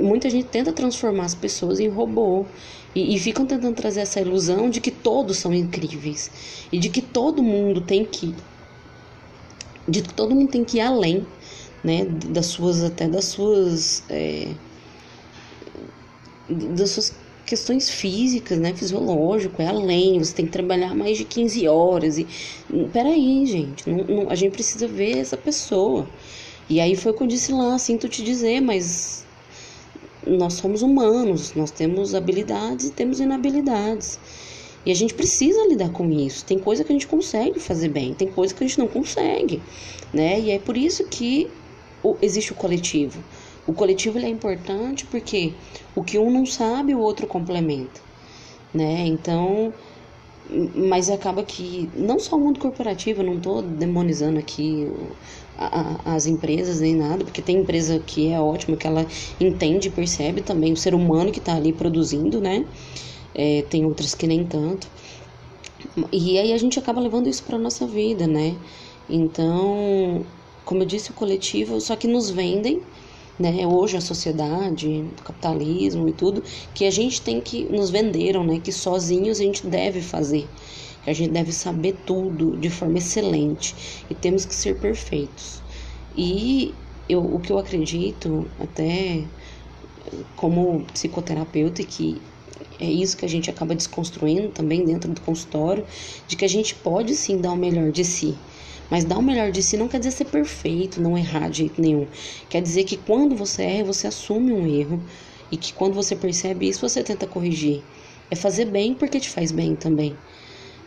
muita 0.00 0.30
gente 0.30 0.46
tenta 0.46 0.72
transformar 0.72 1.24
as 1.24 1.34
pessoas 1.34 1.80
em 1.80 1.88
robô. 1.88 2.46
E, 2.94 3.16
e, 3.16 3.18
ficam 3.18 3.44
tentando 3.44 3.74
trazer 3.74 4.00
essa 4.00 4.20
ilusão 4.20 4.70
de 4.70 4.80
que 4.80 4.90
todos 4.90 5.36
são 5.38 5.52
incríveis. 5.52 6.30
E 6.70 6.78
de 6.78 6.88
que 6.88 7.02
todo 7.02 7.42
mundo 7.42 7.80
tem 7.80 8.04
que. 8.04 8.32
De 9.86 10.00
que 10.00 10.14
todo 10.14 10.32
mundo 10.32 10.48
tem 10.48 10.64
que 10.64 10.76
ir 10.76 10.80
além, 10.80 11.26
né? 11.82 12.04
Das 12.04 12.46
suas, 12.46 12.84
até 12.84 13.08
das 13.08 13.24
suas. 13.24 14.04
É, 14.08 14.48
das 16.48 16.90
suas 16.90 17.23
questões 17.44 17.90
físicas, 17.90 18.58
né? 18.58 18.74
Fisiológico, 18.74 19.60
é 19.60 19.66
além, 19.66 20.18
você 20.18 20.34
tem 20.34 20.46
que 20.46 20.52
trabalhar 20.52 20.94
mais 20.94 21.18
de 21.18 21.24
15 21.24 21.68
horas. 21.68 22.18
E. 22.18 22.26
Peraí, 22.92 23.46
gente, 23.46 23.88
não, 23.88 24.04
não, 24.04 24.30
a 24.30 24.34
gente 24.34 24.52
precisa 24.52 24.86
ver 24.88 25.18
essa 25.18 25.36
pessoa. 25.36 26.06
E 26.68 26.80
aí 26.80 26.96
foi 26.96 27.12
o 27.12 27.14
que 27.14 27.22
eu 27.22 27.26
disse 27.26 27.52
lá, 27.52 27.78
sinto 27.78 28.08
te 28.08 28.22
dizer, 28.22 28.60
mas 28.60 29.24
nós 30.26 30.54
somos 30.54 30.82
humanos, 30.82 31.52
nós 31.54 31.70
temos 31.70 32.14
habilidades 32.14 32.86
e 32.86 32.90
temos 32.90 33.20
inabilidades. 33.20 34.18
E 34.86 34.90
a 34.90 34.94
gente 34.94 35.14
precisa 35.14 35.66
lidar 35.66 35.90
com 35.90 36.10
isso. 36.10 36.44
Tem 36.44 36.58
coisa 36.58 36.84
que 36.84 36.92
a 36.92 36.94
gente 36.94 37.06
consegue 37.06 37.58
fazer 37.58 37.88
bem, 37.88 38.14
tem 38.14 38.28
coisa 38.28 38.54
que 38.54 38.64
a 38.64 38.66
gente 38.66 38.78
não 38.78 38.88
consegue, 38.88 39.62
né? 40.12 40.40
E 40.40 40.50
é 40.50 40.58
por 40.58 40.76
isso 40.76 41.04
que 41.04 41.50
existe 42.20 42.52
o 42.52 42.54
coletivo. 42.54 43.22
O 43.66 43.72
coletivo 43.72 44.18
é 44.18 44.28
importante 44.28 45.06
porque 45.06 45.54
o 45.94 46.02
que 46.04 46.18
um 46.18 46.30
não 46.30 46.44
sabe, 46.44 46.94
o 46.94 47.00
outro 47.00 47.26
complementa, 47.26 48.00
né? 48.72 49.06
Então, 49.06 49.72
mas 50.74 51.08
acaba 51.08 51.42
que 51.42 51.88
não 51.96 52.18
só 52.18 52.36
o 52.36 52.40
mundo 52.40 52.60
corporativo, 52.60 53.22
eu 53.22 53.26
não 53.26 53.36
estou 53.36 53.62
demonizando 53.62 54.38
aqui 54.38 54.90
a, 55.56 56.14
as 56.14 56.26
empresas 56.26 56.80
nem 56.80 56.94
nada, 56.94 57.24
porque 57.24 57.40
tem 57.40 57.58
empresa 57.58 57.98
que 57.98 58.30
é 58.30 58.38
ótima, 58.38 58.76
que 58.76 58.86
ela 58.86 59.06
entende 59.40 59.88
e 59.88 59.90
percebe 59.90 60.42
também 60.42 60.72
o 60.72 60.76
ser 60.76 60.94
humano 60.94 61.32
que 61.32 61.38
está 61.38 61.54
ali 61.54 61.72
produzindo, 61.72 62.40
né? 62.40 62.66
É, 63.34 63.62
tem 63.62 63.86
outras 63.86 64.14
que 64.14 64.26
nem 64.26 64.44
tanto. 64.44 64.88
E 66.12 66.38
aí 66.38 66.52
a 66.52 66.58
gente 66.58 66.78
acaba 66.78 67.00
levando 67.00 67.28
isso 67.28 67.42
para 67.44 67.58
nossa 67.58 67.86
vida, 67.86 68.26
né? 68.26 68.56
Então, 69.08 70.24
como 70.64 70.82
eu 70.82 70.86
disse, 70.86 71.10
o 71.10 71.14
coletivo, 71.14 71.80
só 71.80 71.96
que 71.96 72.06
nos 72.06 72.30
vendem 72.30 72.82
né, 73.38 73.66
hoje 73.66 73.96
a 73.96 74.00
sociedade, 74.00 75.04
o 75.18 75.22
capitalismo 75.22 76.08
e 76.08 76.12
tudo, 76.12 76.42
que 76.72 76.84
a 76.84 76.90
gente 76.90 77.20
tem 77.20 77.40
que 77.40 77.64
nos 77.64 77.90
venderam, 77.90 78.44
né, 78.44 78.60
que 78.62 78.72
sozinhos 78.72 79.40
a 79.40 79.42
gente 79.42 79.66
deve 79.66 80.00
fazer, 80.00 80.48
que 81.02 81.10
a 81.10 81.12
gente 81.12 81.30
deve 81.30 81.52
saber 81.52 81.96
tudo 82.06 82.56
de 82.56 82.70
forma 82.70 82.98
excelente 82.98 83.74
e 84.08 84.14
temos 84.14 84.44
que 84.44 84.54
ser 84.54 84.78
perfeitos. 84.78 85.62
E 86.16 86.74
eu, 87.08 87.20
o 87.20 87.40
que 87.40 87.52
eu 87.52 87.58
acredito, 87.58 88.46
até 88.60 89.24
como 90.36 90.84
psicoterapeuta, 90.92 91.82
que 91.82 92.20
é 92.78 92.86
isso 92.86 93.16
que 93.16 93.24
a 93.24 93.28
gente 93.28 93.50
acaba 93.50 93.74
desconstruindo 93.74 94.48
também 94.48 94.84
dentro 94.84 95.10
do 95.10 95.20
consultório, 95.20 95.84
de 96.28 96.36
que 96.36 96.44
a 96.44 96.48
gente 96.48 96.74
pode 96.74 97.14
sim 97.16 97.38
dar 97.38 97.52
o 97.52 97.56
melhor 97.56 97.90
de 97.90 98.04
si 98.04 98.36
mas 98.90 99.04
dar 99.04 99.18
o 99.18 99.22
melhor 99.22 99.50
de 99.50 99.62
si 99.62 99.76
não 99.76 99.88
quer 99.88 99.98
dizer 99.98 100.12
ser 100.12 100.26
perfeito, 100.26 101.00
não 101.00 101.16
errar 101.16 101.48
de 101.48 101.58
jeito 101.58 101.80
nenhum. 101.80 102.06
Quer 102.48 102.62
dizer 102.62 102.84
que 102.84 102.96
quando 102.96 103.34
você 103.34 103.62
erra, 103.62 103.84
você 103.84 104.06
assume 104.06 104.52
um 104.52 104.66
erro 104.66 105.02
e 105.50 105.56
que 105.56 105.72
quando 105.72 105.94
você 105.94 106.14
percebe 106.14 106.68
isso, 106.68 106.86
você 106.86 107.02
tenta 107.02 107.26
corrigir. 107.26 107.82
É 108.30 108.36
fazer 108.36 108.66
bem 108.66 108.94
porque 108.94 109.20
te 109.20 109.28
faz 109.28 109.52
bem 109.52 109.74
também. 109.74 110.16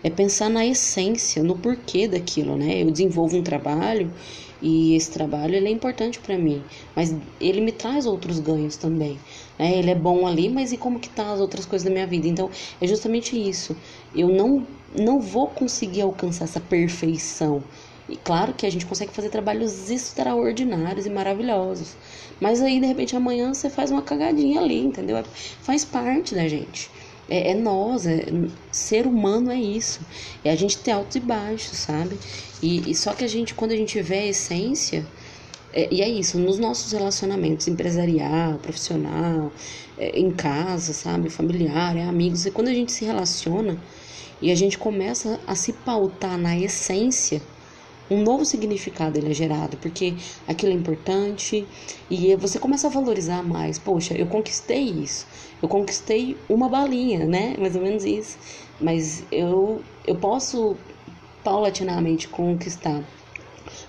É 0.04 0.10
pensar 0.10 0.50
na 0.50 0.66
essência, 0.66 1.42
no 1.44 1.58
porquê 1.58 2.08
daquilo, 2.08 2.56
né? 2.56 2.82
Eu 2.82 2.92
desenvolvo 2.92 3.38
um 3.38 3.44
trabalho 3.44 4.12
e 4.62 4.96
esse 4.96 5.12
trabalho 5.12 5.56
ele 5.56 5.68
é 5.68 5.72
importante 5.72 6.20
para 6.20 6.38
mim, 6.38 6.64
mas 6.96 7.16
ele 7.40 7.62
me 7.62 7.72
traz 7.72 8.06
outros 8.06 8.40
ganhos 8.40 8.76
também. 8.76 9.20
Né? 9.58 9.78
Ele 9.78 9.92
é 9.92 9.96
bom 9.96 10.26
ali, 10.26 10.50
mas 10.50 10.72
e 10.72 10.78
como 10.78 11.00
que 11.00 11.10
tá 11.10 11.32
as 11.32 11.40
outras 11.40 11.66
coisas 11.66 11.86
da 11.86 11.92
minha 11.92 12.08
vida? 12.08 12.28
Então 12.28 12.50
é 12.82 12.88
justamente 12.88 13.38
isso. 13.38 13.76
Eu 14.16 14.30
não 14.30 14.66
não 14.98 15.20
vou 15.20 15.48
conseguir 15.48 16.02
alcançar 16.02 16.46
essa 16.46 16.60
perfeição 16.60 17.64
e 18.10 18.16
claro 18.16 18.54
que 18.54 18.66
a 18.66 18.70
gente 18.70 18.86
consegue 18.86 19.12
fazer 19.12 19.30
trabalhos 19.30 19.90
extraordinários 19.90 21.06
e 21.06 21.10
maravilhosos. 21.10 21.96
Mas 22.40 22.62
aí, 22.62 22.80
de 22.80 22.86
repente, 22.86 23.16
amanhã 23.16 23.54
você 23.54 23.70
faz 23.70 23.92
uma 23.92 24.02
cagadinha 24.02 24.62
ali, 24.62 24.80
entendeu? 24.80 25.22
Faz 25.62 25.84
parte 25.84 26.34
da 26.34 26.48
gente. 26.48 26.90
É, 27.30 27.52
é 27.52 27.54
nós, 27.54 28.06
é, 28.06 28.26
ser 28.72 29.06
humano 29.06 29.52
é 29.52 29.60
isso. 29.60 30.00
É 30.44 30.52
a 30.52 30.56
gente 30.56 30.78
ter 30.78 30.92
altos 30.92 31.18
e 31.18 31.20
baixos, 31.20 31.78
sabe? 31.78 32.18
E, 32.62 32.90
e 32.90 32.96
só 32.96 33.14
que 33.14 33.26
a 33.26 33.28
gente, 33.28 33.54
quando 33.54 33.72
a 33.72 33.76
gente 33.76 34.02
vê 34.02 34.20
a 34.20 34.28
essência, 34.28 35.06
é, 35.74 35.90
e 35.92 36.02
é 36.02 36.08
isso, 36.08 36.40
nos 36.40 36.58
nossos 36.58 36.94
relacionamentos 36.94 37.68
empresarial, 37.68 38.58
profissional, 38.60 39.52
é, 39.98 40.18
em 40.18 40.32
casa, 40.32 40.94
sabe? 40.94 41.30
Familiar, 41.30 41.98
é 41.98 42.04
amigos. 42.04 42.46
E 42.46 42.52
quando 42.52 42.70
a 42.70 42.74
gente 42.74 42.92
se 42.94 43.04
relaciona 43.04 43.78
e 44.42 44.50
a 44.50 44.56
gente 44.56 44.78
começa 44.78 45.40
a 45.46 45.56
se 45.56 45.74
pautar 45.74 46.38
na 46.38 46.58
essência 46.58 47.42
um 48.10 48.24
novo 48.24 48.46
significado 48.46 49.18
ele 49.18 49.32
é 49.32 49.34
gerado, 49.34 49.78
porque 49.78 50.16
aquilo 50.48 50.72
é 50.72 50.76
importante 50.76 51.68
e 52.10 52.36
você 52.36 52.60
começa 52.60 52.88
a 52.88 52.90
valorizar 52.90 53.44
mais. 53.44 53.78
Poxa, 53.78 54.14
eu 54.14 54.28
conquistei 54.28 54.84
isso. 54.84 55.26
Eu 55.62 55.68
conquistei 55.68 56.38
uma 56.48 56.70
balinha, 56.70 57.26
né? 57.26 57.56
Mais 57.60 57.76
ou 57.76 57.82
menos 57.82 58.06
isso. 58.06 58.38
Mas 58.80 59.24
eu 59.32 59.82
eu 60.06 60.16
posso 60.16 60.78
paulatinamente 61.44 62.28
conquistar 62.28 63.04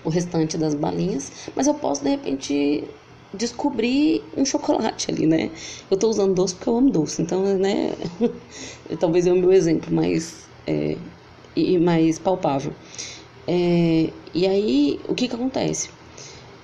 o 0.04 0.08
restante 0.08 0.56
das 0.56 0.74
balinhas, 0.74 1.50
mas 1.54 1.66
eu 1.66 1.74
posso 1.74 2.02
de 2.02 2.10
repente 2.10 2.84
descobrir 3.32 4.22
um 4.36 4.44
chocolate 4.44 5.10
ali, 5.10 5.26
né? 5.26 5.50
Eu 5.90 5.96
tô 5.96 6.08
usando 6.08 6.34
doce 6.34 6.54
porque 6.54 6.68
eu 6.68 6.76
amo 6.76 6.90
doce, 6.90 7.22
então, 7.22 7.42
né? 7.56 7.92
Talvez 8.98 9.26
é 9.26 9.32
o 9.32 9.36
meu 9.36 9.52
exemplo 9.52 9.94
mais 9.94 10.46
é, 10.66 10.96
e 11.54 11.78
mais 11.78 12.18
palpável. 12.18 12.72
É, 13.48 14.12
e 14.34 14.46
aí, 14.46 15.00
o 15.08 15.14
que 15.14 15.26
que 15.26 15.34
acontece? 15.34 15.88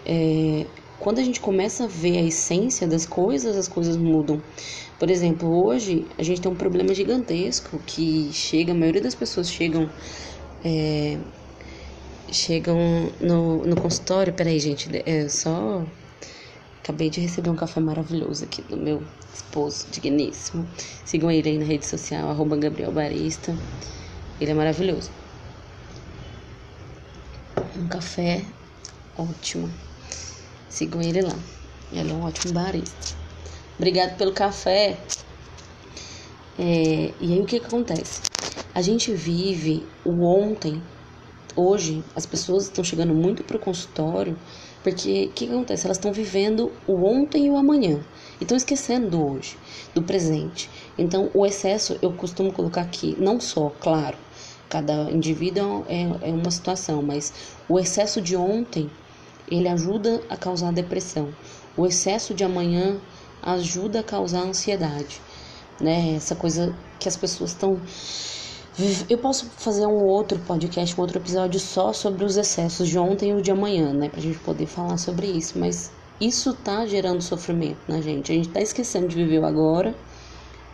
É, 0.07 0.67
quando 1.01 1.19
a 1.19 1.23
gente 1.23 1.41
começa 1.41 1.85
a 1.85 1.87
ver 1.87 2.19
a 2.19 2.23
essência 2.23 2.87
das 2.87 3.07
coisas, 3.07 3.57
as 3.57 3.67
coisas 3.69 3.97
mudam. 3.97 4.43
Por 4.99 5.11
exemplo, 5.11 5.49
hoje 5.65 6.07
a 6.19 6.23
gente 6.23 6.41
tem 6.41 6.53
um 6.53 6.55
problema 6.55 6.95
gigantesco 6.95 7.81
que 7.87 8.31
chega, 8.33 8.73
a 8.73 8.75
maioria 8.75 9.01
das 9.03 9.15
pessoas 9.15 9.51
chegam 9.51 9.89
é, 10.65 11.19
chegam 12.31 12.79
no, 13.21 13.65
no 13.65 13.77
consultório. 13.81 14.33
Peraí, 14.33 14.61
gente, 14.61 14.89
é 15.07 15.29
só 15.29 15.85
Acabei 16.85 17.09
de 17.09 17.19
receber 17.19 17.49
um 17.49 17.57
café 17.57 17.81
maravilhoso 17.81 18.45
aqui 18.45 18.61
do 18.61 18.77
meu 18.77 19.03
esposo, 19.33 19.87
digníssimo. 19.91 20.69
Sigam 21.03 21.31
ele 21.31 21.49
aí 21.49 21.59
na 21.59 21.65
rede 21.65 21.87
social, 21.87 22.29
arroba 22.29 22.59
Gabriel 22.59 22.93
Barista. 22.93 23.57
Ele 24.39 24.51
é 24.51 24.55
maravilhoso. 24.55 25.11
Um 27.77 27.89
café 27.89 28.45
ótimo. 29.19 29.69
Sigam 30.69 31.03
ele 31.03 31.23
lá. 31.23 31.37
Ele 31.93 32.11
é 32.11 32.15
um 32.15 32.23
ótimo 32.23 32.53
barista. 32.53 33.17
Obrigado 33.77 34.17
pelo 34.17 34.33
café. 34.33 34.97
É, 36.57 37.13
e 37.21 37.33
aí 37.33 37.41
o 37.41 37.45
que, 37.47 37.59
que 37.59 37.67
acontece? 37.67 38.23
A 38.73 38.81
gente 38.81 39.13
vive 39.13 39.85
o 40.05 40.25
ontem. 40.25 40.81
Hoje 41.57 42.05
as 42.15 42.25
pessoas 42.27 42.65
estão 42.65 42.85
chegando 42.85 43.15
muito 43.15 43.43
para 43.43 43.57
o 43.57 43.61
consultório 43.61 44.37
porque 44.85 45.29
o 45.31 45.33
que, 45.33 45.47
que 45.47 45.53
acontece? 45.53 45.87
Elas 45.87 45.97
estão 45.97 46.13
vivendo 46.13 46.71
o 46.87 47.05
ontem 47.05 47.47
e 47.47 47.51
o 47.51 47.57
amanhã 47.57 48.05
e 48.39 48.45
estão 48.45 48.55
esquecendo 48.55 49.09
do 49.09 49.27
hoje, 49.27 49.57
do 49.95 50.03
presente. 50.03 50.69
Então 50.99 51.31
o 51.33 51.47
excesso 51.47 51.99
eu 52.03 52.13
costumo 52.13 52.53
colocar 52.53 52.83
aqui, 52.83 53.17
não 53.19 53.41
só, 53.41 53.71
claro, 53.81 54.19
cada 54.75 55.09
indivíduo 55.09 55.85
é, 55.89 56.03
é 56.31 56.33
uma 56.33 56.51
situação, 56.51 57.01
mas 57.01 57.33
o 57.69 57.79
excesso 57.79 58.21
de 58.21 58.35
ontem 58.37 58.91
ele 59.49 59.69
ajuda 59.69 60.21
a 60.29 60.37
causar 60.37 60.73
depressão. 60.73 61.29
O 61.77 61.87
excesso 61.87 62.35
de 62.35 62.43
amanhã 62.43 63.01
ajuda 63.41 64.01
a 64.01 64.03
causar 64.03 64.41
ansiedade, 64.41 65.23
né? 65.81 66.17
Essa 66.17 66.35
coisa 66.35 66.75
que 66.99 67.09
as 67.09 67.17
pessoas 67.17 67.51
estão 67.51 67.81
eu 69.09 69.19
posso 69.19 69.47
fazer 69.57 69.87
um 69.87 70.03
outro 70.03 70.41
podcast, 70.41 70.99
um 70.99 71.01
outro 71.01 71.19
episódio 71.19 71.61
só 71.61 71.93
sobre 71.93 72.25
os 72.25 72.37
excessos 72.37 72.89
de 72.89 72.99
ontem 72.99 73.31
e 73.31 73.35
o 73.35 73.41
de 73.41 73.53
amanhã, 73.53 73.93
né? 73.93 74.09
Pra 74.09 74.21
gente 74.21 74.41
poder 74.41 74.67
falar 74.67 74.97
sobre 74.97 75.29
isso. 75.29 75.57
Mas 75.57 75.93
isso 76.21 76.53
tá 76.53 76.85
gerando 76.85 77.23
sofrimento 77.23 77.79
na 77.87 78.01
gente. 78.01 78.33
A 78.33 78.35
gente 78.35 78.49
tá 78.49 78.61
esquecendo 78.61 79.07
de 79.07 79.15
viver 79.15 79.39
o 79.39 79.47
agora 79.47 79.95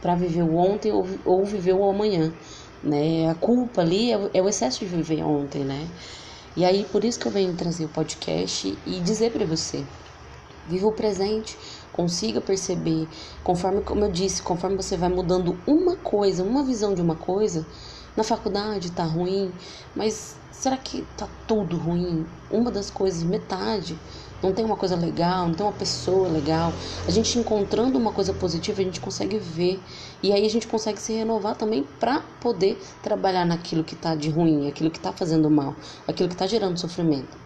para 0.00 0.14
viver 0.14 0.42
o 0.42 0.56
ontem 0.56 0.90
ou, 0.90 1.06
ou 1.26 1.44
viver 1.44 1.74
o 1.74 1.84
amanhã, 1.84 2.32
né? 2.82 3.30
A 3.30 3.34
culpa 3.34 3.80
ali 3.80 4.12
é, 4.12 4.30
é 4.34 4.42
o 4.42 4.48
excesso 4.48 4.80
de 4.80 4.86
viver 4.86 5.22
ontem, 5.22 5.64
né? 5.64 5.88
E 6.56 6.64
aí, 6.64 6.84
por 6.90 7.04
isso 7.04 7.18
que 7.18 7.26
eu 7.26 7.32
venho 7.32 7.54
trazer 7.54 7.84
o 7.84 7.88
podcast 7.88 8.76
e 8.86 9.00
dizer 9.00 9.32
para 9.32 9.44
você: 9.44 9.84
viva 10.68 10.86
o 10.86 10.92
presente, 10.92 11.56
consiga 11.92 12.40
perceber, 12.40 13.08
conforme, 13.44 13.82
como 13.82 14.04
eu 14.04 14.10
disse, 14.10 14.42
conforme 14.42 14.76
você 14.76 14.96
vai 14.96 15.08
mudando 15.08 15.58
uma 15.66 15.96
coisa, 15.96 16.42
uma 16.42 16.64
visão 16.64 16.94
de 16.94 17.00
uma 17.00 17.16
coisa, 17.16 17.66
na 18.16 18.24
faculdade 18.24 18.90
tá 18.90 19.04
ruim, 19.04 19.52
mas 19.94 20.36
será 20.50 20.76
que 20.76 21.06
tá 21.16 21.28
tudo 21.46 21.76
ruim? 21.76 22.26
Uma 22.50 22.70
das 22.70 22.90
coisas, 22.90 23.22
metade, 23.22 23.96
não 24.42 24.52
tem 24.52 24.64
uma 24.64 24.76
coisa 24.76 24.96
legal, 24.96 25.46
não 25.46 25.54
tem 25.54 25.64
uma 25.64 25.72
pessoa 25.72 26.28
legal. 26.28 26.72
A 27.06 27.10
gente 27.10 27.38
encontrando 27.38 27.98
uma 27.98 28.12
coisa 28.12 28.32
positiva, 28.32 28.80
a 28.80 28.84
gente 28.84 29.00
consegue 29.00 29.38
ver. 29.38 29.80
E 30.22 30.32
aí 30.32 30.44
a 30.44 30.50
gente 30.50 30.66
consegue 30.66 31.00
se 31.00 31.12
renovar 31.12 31.56
também 31.56 31.82
para 31.98 32.22
poder 32.40 32.80
trabalhar 33.02 33.44
naquilo 33.46 33.82
que 33.82 33.96
tá 33.96 34.14
de 34.14 34.28
ruim, 34.28 34.68
aquilo 34.68 34.90
que 34.90 35.00
tá 35.00 35.12
fazendo 35.12 35.50
mal, 35.50 35.74
aquilo 36.06 36.28
que 36.28 36.36
tá 36.36 36.46
gerando 36.46 36.78
sofrimento. 36.78 37.38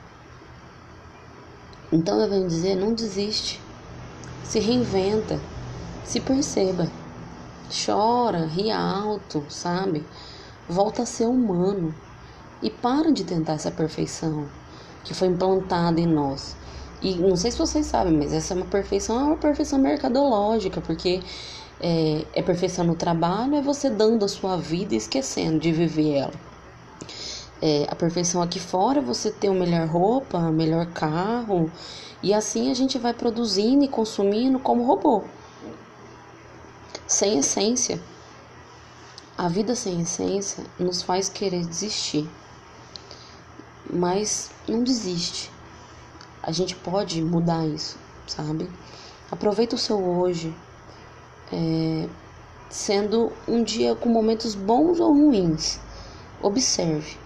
Então 1.93 2.21
eu 2.21 2.29
venho 2.29 2.49
dizer, 2.49 2.75
não 2.75 2.93
desiste. 2.93 3.61
Se 4.43 4.59
reinventa, 4.59 5.41
se 6.05 6.21
perceba. 6.21 6.91
Chora, 7.85 8.47
ri 8.47 8.71
alto, 8.71 9.45
sabe? 9.49 10.05
Volta 10.69 11.03
a 11.03 11.07
ser 11.07 11.27
humano 11.27 11.95
e 12.61 12.71
para 12.71 13.13
de 13.13 13.25
tentar 13.25 13.55
essa 13.55 13.71
perfeição 13.71 14.49
que 15.05 15.15
foi 15.15 15.29
implantada 15.29 16.01
em 16.01 16.07
nós. 16.07 16.57
E 17.03 17.15
não 17.17 17.37
sei 17.37 17.51
se 17.51 17.59
vocês 17.59 17.87
sabem, 17.87 18.17
mas 18.17 18.33
essa 18.33 18.55
é 18.55 18.57
uma 18.57 18.67
perfeição, 18.67 19.21
é 19.21 19.25
uma 19.25 19.37
perfeição 19.37 19.79
mercadológica, 19.79 20.81
porque 20.81 21.23
é, 21.81 22.25
é 22.35 22.43
perfeição 22.43 22.85
no 22.85 22.95
trabalho, 22.95 23.57
é 23.57 23.63
você 23.63 23.91
dando 23.91 24.25
a 24.25 24.29
sua 24.29 24.57
vida 24.57 24.95
e 24.95 24.99
esquecendo 24.99 25.59
de 25.59 25.73
viver 25.73 26.17
ela. 26.17 26.35
É, 27.61 27.87
a 27.89 27.95
perfeição 27.95 28.43
aqui 28.43 28.61
fora 28.61 29.01
você 29.01 29.31
ter 29.31 29.49
o 29.49 29.55
melhor 29.55 29.87
roupa, 29.89 30.39
o 30.39 30.53
melhor 30.53 30.87
carro, 30.87 31.71
e 32.23 32.35
assim 32.35 32.71
a 32.71 32.75
gente 32.75 32.99
vai 32.99 33.15
produzindo 33.15 33.85
e 33.85 33.89
consumindo 33.89 34.59
como 34.59 34.85
robô, 34.85 35.25
sem 37.07 37.39
essência. 37.39 38.01
A 39.37 39.49
vida 39.49 39.75
sem 39.75 40.01
essência 40.01 40.65
nos 40.79 41.03
faz 41.03 41.29
querer 41.29 41.67
desistir, 41.67 42.29
mas 43.93 44.51
não 44.69 44.83
desiste. 44.83 45.51
A 46.43 46.53
gente 46.53 46.77
pode 46.77 47.23
mudar 47.23 47.67
isso, 47.67 47.99
sabe? 48.27 48.71
Aproveita 49.31 49.75
o 49.75 49.79
seu 49.79 49.99
hoje, 49.99 50.55
é, 51.53 52.09
sendo 52.71 53.33
um 53.47 53.63
dia 53.63 53.95
com 53.95 54.09
momentos 54.09 54.55
bons 54.55 55.01
ou 55.01 55.13
ruins. 55.13 55.79
Observe 56.43 57.17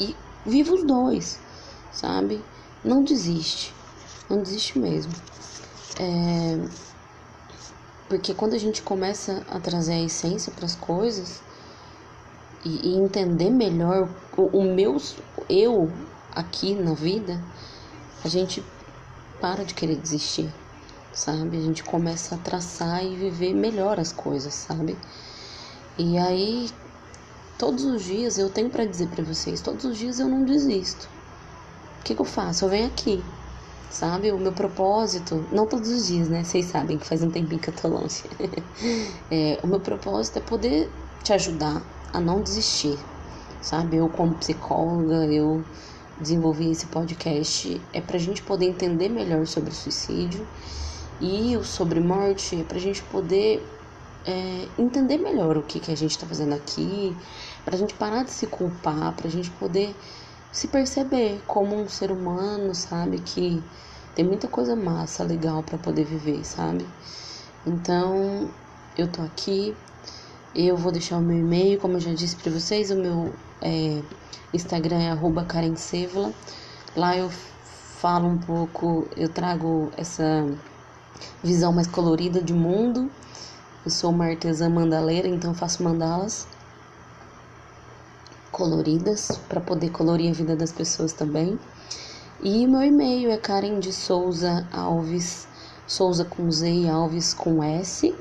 e 0.00 0.16
viva 0.44 0.74
os 0.74 0.84
dois, 0.84 1.38
sabe? 1.92 2.42
Não 2.84 3.04
desiste, 3.04 3.74
não 4.28 4.38
desiste 4.38 4.78
mesmo. 4.78 5.12
É, 6.00 6.68
porque 8.08 8.32
quando 8.32 8.54
a 8.54 8.58
gente 8.58 8.82
começa 8.82 9.44
a 9.48 9.60
trazer 9.60 9.92
a 9.92 10.02
essência 10.02 10.50
para 10.52 10.64
as 10.64 10.74
coisas 10.74 11.42
e, 12.64 12.88
e, 12.88 12.96
entender 12.96 13.50
melhor 13.50 14.08
o, 14.36 14.58
o 14.58 14.74
meu 14.74 14.96
eu 15.48 15.92
aqui 16.32 16.74
na 16.74 16.94
vida, 16.94 17.42
a 18.24 18.28
gente 18.28 18.64
para 19.40 19.64
de 19.64 19.74
querer 19.74 19.96
desistir, 19.96 20.52
sabe? 21.18 21.56
A 21.56 21.60
gente 21.60 21.82
começa 21.82 22.36
a 22.36 22.38
traçar 22.38 23.04
e 23.04 23.16
viver 23.16 23.52
melhor 23.52 23.98
as 23.98 24.12
coisas, 24.12 24.54
sabe? 24.54 24.96
E 25.98 26.16
aí, 26.16 26.70
todos 27.58 27.84
os 27.84 28.04
dias 28.04 28.38
eu 28.38 28.48
tenho 28.48 28.70
para 28.70 28.86
dizer 28.86 29.08
para 29.08 29.24
vocês, 29.24 29.60
todos 29.60 29.84
os 29.84 29.98
dias 29.98 30.20
eu 30.20 30.28
não 30.28 30.44
desisto. 30.44 31.08
O 32.00 32.04
que, 32.04 32.14
que 32.14 32.20
eu 32.20 32.24
faço? 32.24 32.64
Eu 32.64 32.68
venho 32.68 32.86
aqui, 32.86 33.22
sabe? 33.90 34.30
O 34.30 34.38
meu 34.38 34.52
propósito, 34.52 35.44
não 35.50 35.66
todos 35.66 35.90
os 35.90 36.06
dias, 36.06 36.28
né? 36.28 36.44
Vocês 36.44 36.66
sabem 36.66 36.96
que 36.96 37.06
faz 37.06 37.20
um 37.20 37.30
tempinho 37.30 37.60
que 37.60 37.70
eu 37.70 37.74
tô 37.74 37.88
longe. 37.88 38.22
é, 39.28 39.58
o 39.60 39.66
meu 39.66 39.80
propósito 39.80 40.38
é 40.38 40.42
poder 40.42 40.88
te 41.24 41.32
ajudar 41.32 41.82
a 42.12 42.20
não 42.20 42.40
desistir, 42.40 42.96
sabe? 43.60 43.96
Eu, 43.96 44.08
como 44.08 44.36
psicóloga, 44.36 45.26
eu 45.26 45.64
desenvolvi 46.20 46.70
esse 46.70 46.86
podcast 46.86 47.80
é 47.92 48.00
para 48.00 48.16
a 48.16 48.20
gente 48.20 48.42
poder 48.42 48.66
entender 48.66 49.08
melhor 49.08 49.46
sobre 49.46 49.72
suicídio 49.72 50.46
e 51.20 51.56
o 51.56 51.64
sobre 51.64 52.00
morte, 52.00 52.60
é 52.60 52.64
para 52.64 52.76
a 52.76 52.80
gente 52.80 53.02
poder 53.04 53.66
é, 54.24 54.68
entender 54.78 55.18
melhor 55.18 55.56
o 55.56 55.62
que, 55.62 55.80
que 55.80 55.90
a 55.90 55.96
gente 55.96 56.12
está 56.12 56.26
fazendo 56.26 56.54
aqui, 56.54 57.16
para 57.64 57.74
a 57.74 57.78
gente 57.78 57.94
parar 57.94 58.24
de 58.24 58.30
se 58.30 58.46
culpar, 58.46 59.14
para 59.14 59.26
a 59.26 59.30
gente 59.30 59.50
poder 59.52 59.94
se 60.52 60.68
perceber 60.68 61.40
como 61.46 61.76
um 61.76 61.88
ser 61.88 62.10
humano, 62.10 62.74
sabe? 62.74 63.18
Que 63.20 63.62
tem 64.14 64.24
muita 64.24 64.48
coisa 64.48 64.74
massa, 64.74 65.24
legal 65.24 65.62
para 65.62 65.78
poder 65.78 66.04
viver, 66.04 66.44
sabe? 66.44 66.86
Então, 67.66 68.50
eu 68.96 69.08
tô 69.08 69.22
aqui. 69.22 69.74
Eu 70.54 70.76
vou 70.76 70.90
deixar 70.90 71.18
o 71.18 71.20
meu 71.20 71.38
e-mail, 71.38 71.78
como 71.78 71.96
eu 71.96 72.00
já 72.00 72.12
disse 72.12 72.34
para 72.36 72.50
vocês, 72.50 72.90
o 72.90 72.96
meu 72.96 73.32
é, 73.60 74.02
Instagram 74.52 74.98
é 74.98 75.10
arroba 75.10 75.44
Karen 75.44 75.76
Sevala. 75.76 76.32
Lá 76.96 77.16
eu 77.16 77.30
falo 77.30 78.28
um 78.28 78.38
pouco, 78.38 79.06
eu 79.16 79.28
trago 79.28 79.92
essa 79.96 80.46
visão 81.42 81.72
mais 81.72 81.86
colorida 81.86 82.42
de 82.42 82.52
mundo. 82.52 83.10
Eu 83.84 83.90
sou 83.90 84.10
uma 84.10 84.26
artesã 84.26 84.68
mandaleira, 84.68 85.28
então 85.28 85.54
faço 85.54 85.82
mandalas 85.82 86.46
coloridas 88.50 89.40
para 89.48 89.60
poder 89.60 89.90
colorir 89.90 90.30
a 90.30 90.34
vida 90.34 90.56
das 90.56 90.72
pessoas 90.72 91.12
também. 91.12 91.58
E 92.42 92.66
meu 92.66 92.82
e-mail 92.82 93.30
é 93.30 93.36
Karen 93.36 93.78
de 93.78 93.92
Souza 93.92 94.66
Alves, 94.72 95.46
Souza 95.86 96.24
com 96.24 96.50
Z 96.50 96.68
e 96.68 96.88
Alves 96.88 97.32
com 97.34 97.62
S, 97.62 98.14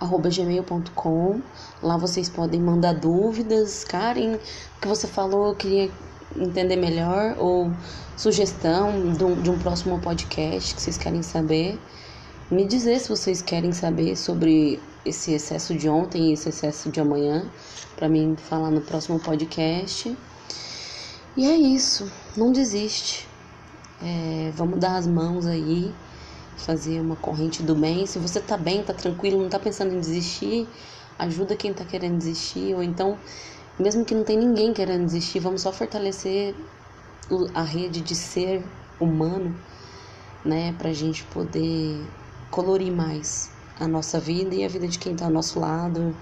arroba 0.00 0.28
gmail.com. 0.28 1.40
Lá 1.82 1.96
vocês 1.96 2.28
podem 2.28 2.60
mandar 2.60 2.94
dúvidas. 2.94 3.84
Karen, 3.84 4.34
o 4.34 4.80
que 4.80 4.88
você 4.88 5.06
falou, 5.06 5.48
eu 5.48 5.54
queria 5.54 5.90
entender 6.36 6.76
melhor. 6.76 7.36
Ou 7.38 7.70
sugestão 8.16 9.12
de 9.12 9.24
um, 9.24 9.40
de 9.40 9.50
um 9.50 9.58
próximo 9.58 9.98
podcast 10.00 10.74
que 10.74 10.82
vocês 10.82 10.98
querem 10.98 11.22
saber. 11.22 11.78
Me 12.50 12.66
dizer 12.66 12.98
se 12.98 13.08
vocês 13.08 13.40
querem 13.40 13.72
saber 13.72 14.16
sobre 14.16 14.80
esse 15.04 15.32
excesso 15.32 15.74
de 15.74 15.88
ontem 15.88 16.30
e 16.30 16.32
esse 16.32 16.48
excesso 16.48 16.90
de 16.90 17.00
amanhã, 17.00 17.46
para 17.96 18.08
mim 18.08 18.36
falar 18.36 18.70
no 18.70 18.80
próximo 18.80 19.18
podcast. 19.20 20.16
E 21.36 21.46
é 21.46 21.56
isso, 21.56 22.10
não 22.36 22.50
desiste. 22.52 23.28
É, 24.02 24.50
vamos 24.54 24.78
dar 24.78 24.96
as 24.96 25.06
mãos 25.06 25.46
aí 25.46 25.94
fazer 26.56 27.00
uma 27.00 27.16
corrente 27.16 27.62
do 27.62 27.74
bem. 27.74 28.06
Se 28.06 28.18
você 28.18 28.40
tá 28.40 28.56
bem, 28.56 28.82
tá 28.82 28.92
tranquilo, 28.92 29.40
não 29.40 29.48
tá 29.48 29.58
pensando 29.58 29.94
em 29.94 30.00
desistir, 30.00 30.68
ajuda 31.18 31.56
quem 31.56 31.72
tá 31.72 31.84
querendo 31.84 32.18
desistir, 32.18 32.74
ou 32.74 32.82
então, 32.82 33.18
mesmo 33.80 34.04
que 34.04 34.14
não 34.14 34.24
tem 34.24 34.38
ninguém 34.38 34.72
querendo 34.72 35.04
desistir, 35.04 35.40
vamos 35.40 35.62
só 35.62 35.72
fortalecer 35.72 36.54
a 37.54 37.62
rede 37.62 38.00
de 38.00 38.14
ser 38.14 38.64
humano 38.98 39.54
né, 40.44 40.74
pra 40.78 40.92
gente 40.92 41.24
poder 41.24 42.04
colorir 42.50 42.92
mais 42.92 43.50
a 43.78 43.86
nossa 43.86 44.18
vida 44.18 44.54
e 44.54 44.64
a 44.64 44.68
vida 44.68 44.86
de 44.86 44.98
quem 44.98 45.14
tá 45.14 45.26
ao 45.26 45.30
nosso 45.30 45.58
lado. 45.58 46.14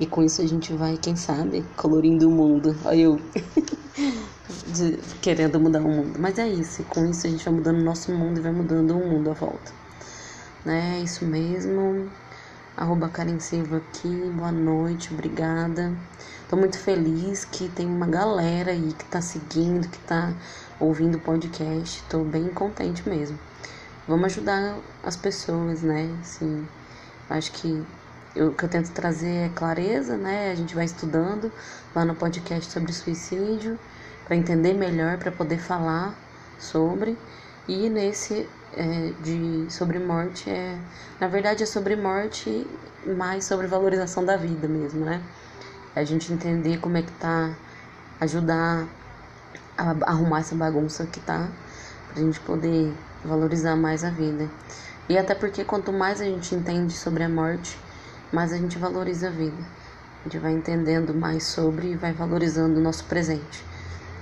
E 0.00 0.06
com 0.06 0.22
isso 0.22 0.42
a 0.42 0.46
gente 0.46 0.72
vai, 0.72 0.96
quem 0.96 1.16
sabe, 1.16 1.64
colorindo 1.76 2.28
o 2.28 2.32
mundo. 2.32 2.76
Olha 2.84 3.02
eu 3.02 3.16
de, 4.74 4.98
querendo 5.20 5.60
mudar 5.60 5.80
o 5.80 5.88
mundo. 5.88 6.18
Mas 6.18 6.38
é 6.38 6.48
isso, 6.48 6.82
e 6.82 6.84
com 6.84 7.04
isso 7.06 7.26
a 7.26 7.30
gente 7.30 7.44
vai 7.44 7.54
mudando 7.54 7.80
o 7.80 7.84
nosso 7.84 8.12
mundo 8.12 8.38
e 8.38 8.42
vai 8.42 8.52
mudando 8.52 8.92
o 8.92 9.10
mundo 9.10 9.30
à 9.30 9.34
volta. 9.34 9.72
Né? 10.64 10.98
É 10.98 11.02
isso 11.02 11.24
mesmo. 11.24 12.10
Arroba 12.76 13.08
Karen 13.08 13.38
Silva 13.38 13.76
aqui, 13.76 14.30
boa 14.34 14.50
noite, 14.50 15.12
obrigada. 15.12 15.94
Tô 16.52 16.56
muito 16.58 16.78
feliz 16.78 17.46
que 17.46 17.66
tem 17.70 17.86
uma 17.86 18.06
galera 18.06 18.72
aí 18.72 18.92
que 18.92 19.06
tá 19.06 19.22
seguindo, 19.22 19.88
que 19.88 19.98
tá 20.00 20.34
ouvindo 20.78 21.14
o 21.14 21.18
podcast. 21.18 22.04
Tô 22.10 22.22
bem 22.24 22.46
contente 22.48 23.08
mesmo. 23.08 23.38
Vamos 24.06 24.26
ajudar 24.26 24.76
as 25.02 25.16
pessoas, 25.16 25.80
né? 25.80 26.14
Assim, 26.20 26.68
acho 27.30 27.52
que 27.52 27.82
eu, 28.36 28.48
o 28.48 28.54
que 28.54 28.66
eu 28.66 28.68
tento 28.68 28.92
trazer 28.92 29.46
é 29.46 29.48
clareza, 29.48 30.18
né? 30.18 30.50
A 30.50 30.54
gente 30.54 30.74
vai 30.74 30.84
estudando 30.84 31.50
lá 31.94 32.04
no 32.04 32.14
podcast 32.14 32.70
sobre 32.70 32.92
suicídio 32.92 33.78
para 34.26 34.36
entender 34.36 34.74
melhor, 34.74 35.16
para 35.16 35.32
poder 35.32 35.58
falar 35.58 36.14
sobre. 36.58 37.16
E 37.66 37.88
nesse 37.88 38.46
é, 38.74 39.14
de 39.22 39.68
sobre 39.70 39.98
morte 39.98 40.50
é, 40.50 40.78
na 41.18 41.28
verdade 41.28 41.62
é 41.62 41.66
sobre 41.66 41.96
morte, 41.96 42.66
mais 43.06 43.46
sobre 43.46 43.66
valorização 43.66 44.22
da 44.22 44.36
vida 44.36 44.68
mesmo, 44.68 45.02
né? 45.02 45.22
A 45.94 46.04
gente 46.04 46.32
entender 46.32 46.78
como 46.78 46.96
é 46.96 47.02
que 47.02 47.12
tá, 47.12 47.54
ajudar 48.20 48.86
a 49.76 50.10
arrumar 50.10 50.40
essa 50.40 50.54
bagunça 50.54 51.06
que 51.06 51.20
tá, 51.20 51.48
pra 52.12 52.22
gente 52.22 52.40
poder 52.40 52.92
valorizar 53.24 53.76
mais 53.76 54.04
a 54.04 54.10
vida. 54.10 54.48
E 55.08 55.18
até 55.18 55.34
porque 55.34 55.64
quanto 55.64 55.92
mais 55.92 56.20
a 56.20 56.24
gente 56.24 56.54
entende 56.54 56.92
sobre 56.94 57.24
a 57.24 57.28
morte, 57.28 57.78
mais 58.32 58.52
a 58.52 58.56
gente 58.56 58.78
valoriza 58.78 59.28
a 59.28 59.30
vida. 59.30 59.62
A 60.20 60.24
gente 60.24 60.38
vai 60.38 60.52
entendendo 60.52 61.12
mais 61.12 61.44
sobre 61.44 61.92
e 61.92 61.96
vai 61.96 62.12
valorizando 62.12 62.78
o 62.78 62.82
nosso 62.82 63.04
presente 63.04 63.64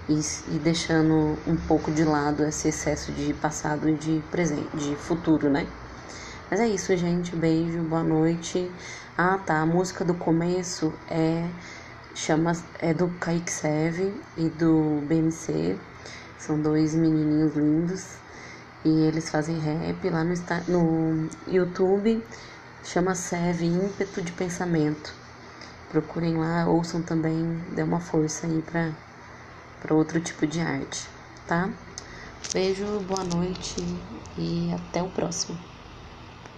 e, 0.09 0.21
e 0.55 0.59
deixando 0.59 1.39
um 1.47 1.57
pouco 1.69 1.93
de 1.93 2.05
lado 2.05 2.45
esse 2.45 2.69
excesso 2.69 3.13
de 3.13 3.33
passado 3.35 3.89
e 3.89 3.95
de 3.95 4.23
presente, 4.31 4.77
de 4.77 4.97
futuro, 4.97 5.49
né? 5.49 5.67
Mas 6.51 6.59
é 6.59 6.67
isso, 6.67 6.97
gente. 6.97 7.37
Beijo, 7.37 7.81
boa 7.83 8.03
noite. 8.03 8.69
Ah, 9.17 9.39
tá. 9.39 9.61
A 9.61 9.67
música 9.67 10.05
do 10.05 10.15
começo 10.15 10.93
é 11.09 11.49
chama 12.13 12.53
é 12.81 12.93
do 12.93 13.09
Kaique 13.21 13.53
Seve 13.53 14.13
e 14.37 14.49
do 14.49 15.01
BMC. 15.07 15.79
São 16.37 16.61
dois 16.61 16.93
menininhos 16.97 17.55
lindos 17.55 18.17
e 18.85 18.89
eles 18.89 19.31
fazem 19.31 19.61
rap 19.61 20.11
lá 20.11 20.25
no, 20.25 20.35
no 20.67 21.31
YouTube. 21.47 22.21
Chama 22.83 23.15
Seve 23.15 23.67
Ímpeto 23.67 24.21
de 24.21 24.33
Pensamento. 24.33 25.15
Procurem 25.89 26.37
lá, 26.37 26.67
ouçam 26.67 27.01
também, 27.01 27.63
dê 27.77 27.85
uma 27.85 28.01
força 28.01 28.49
aí 28.49 28.61
pra 28.63 28.91
para 29.81 29.95
outro 29.95 30.21
tipo 30.21 30.47
de 30.47 30.61
arte, 30.61 31.09
tá? 31.47 31.71
Beijo, 32.53 32.85
boa 33.09 33.25
noite 33.25 33.77
e 34.37 34.71
até 34.75 35.03
o 35.03 35.09
próximo. 35.09 35.70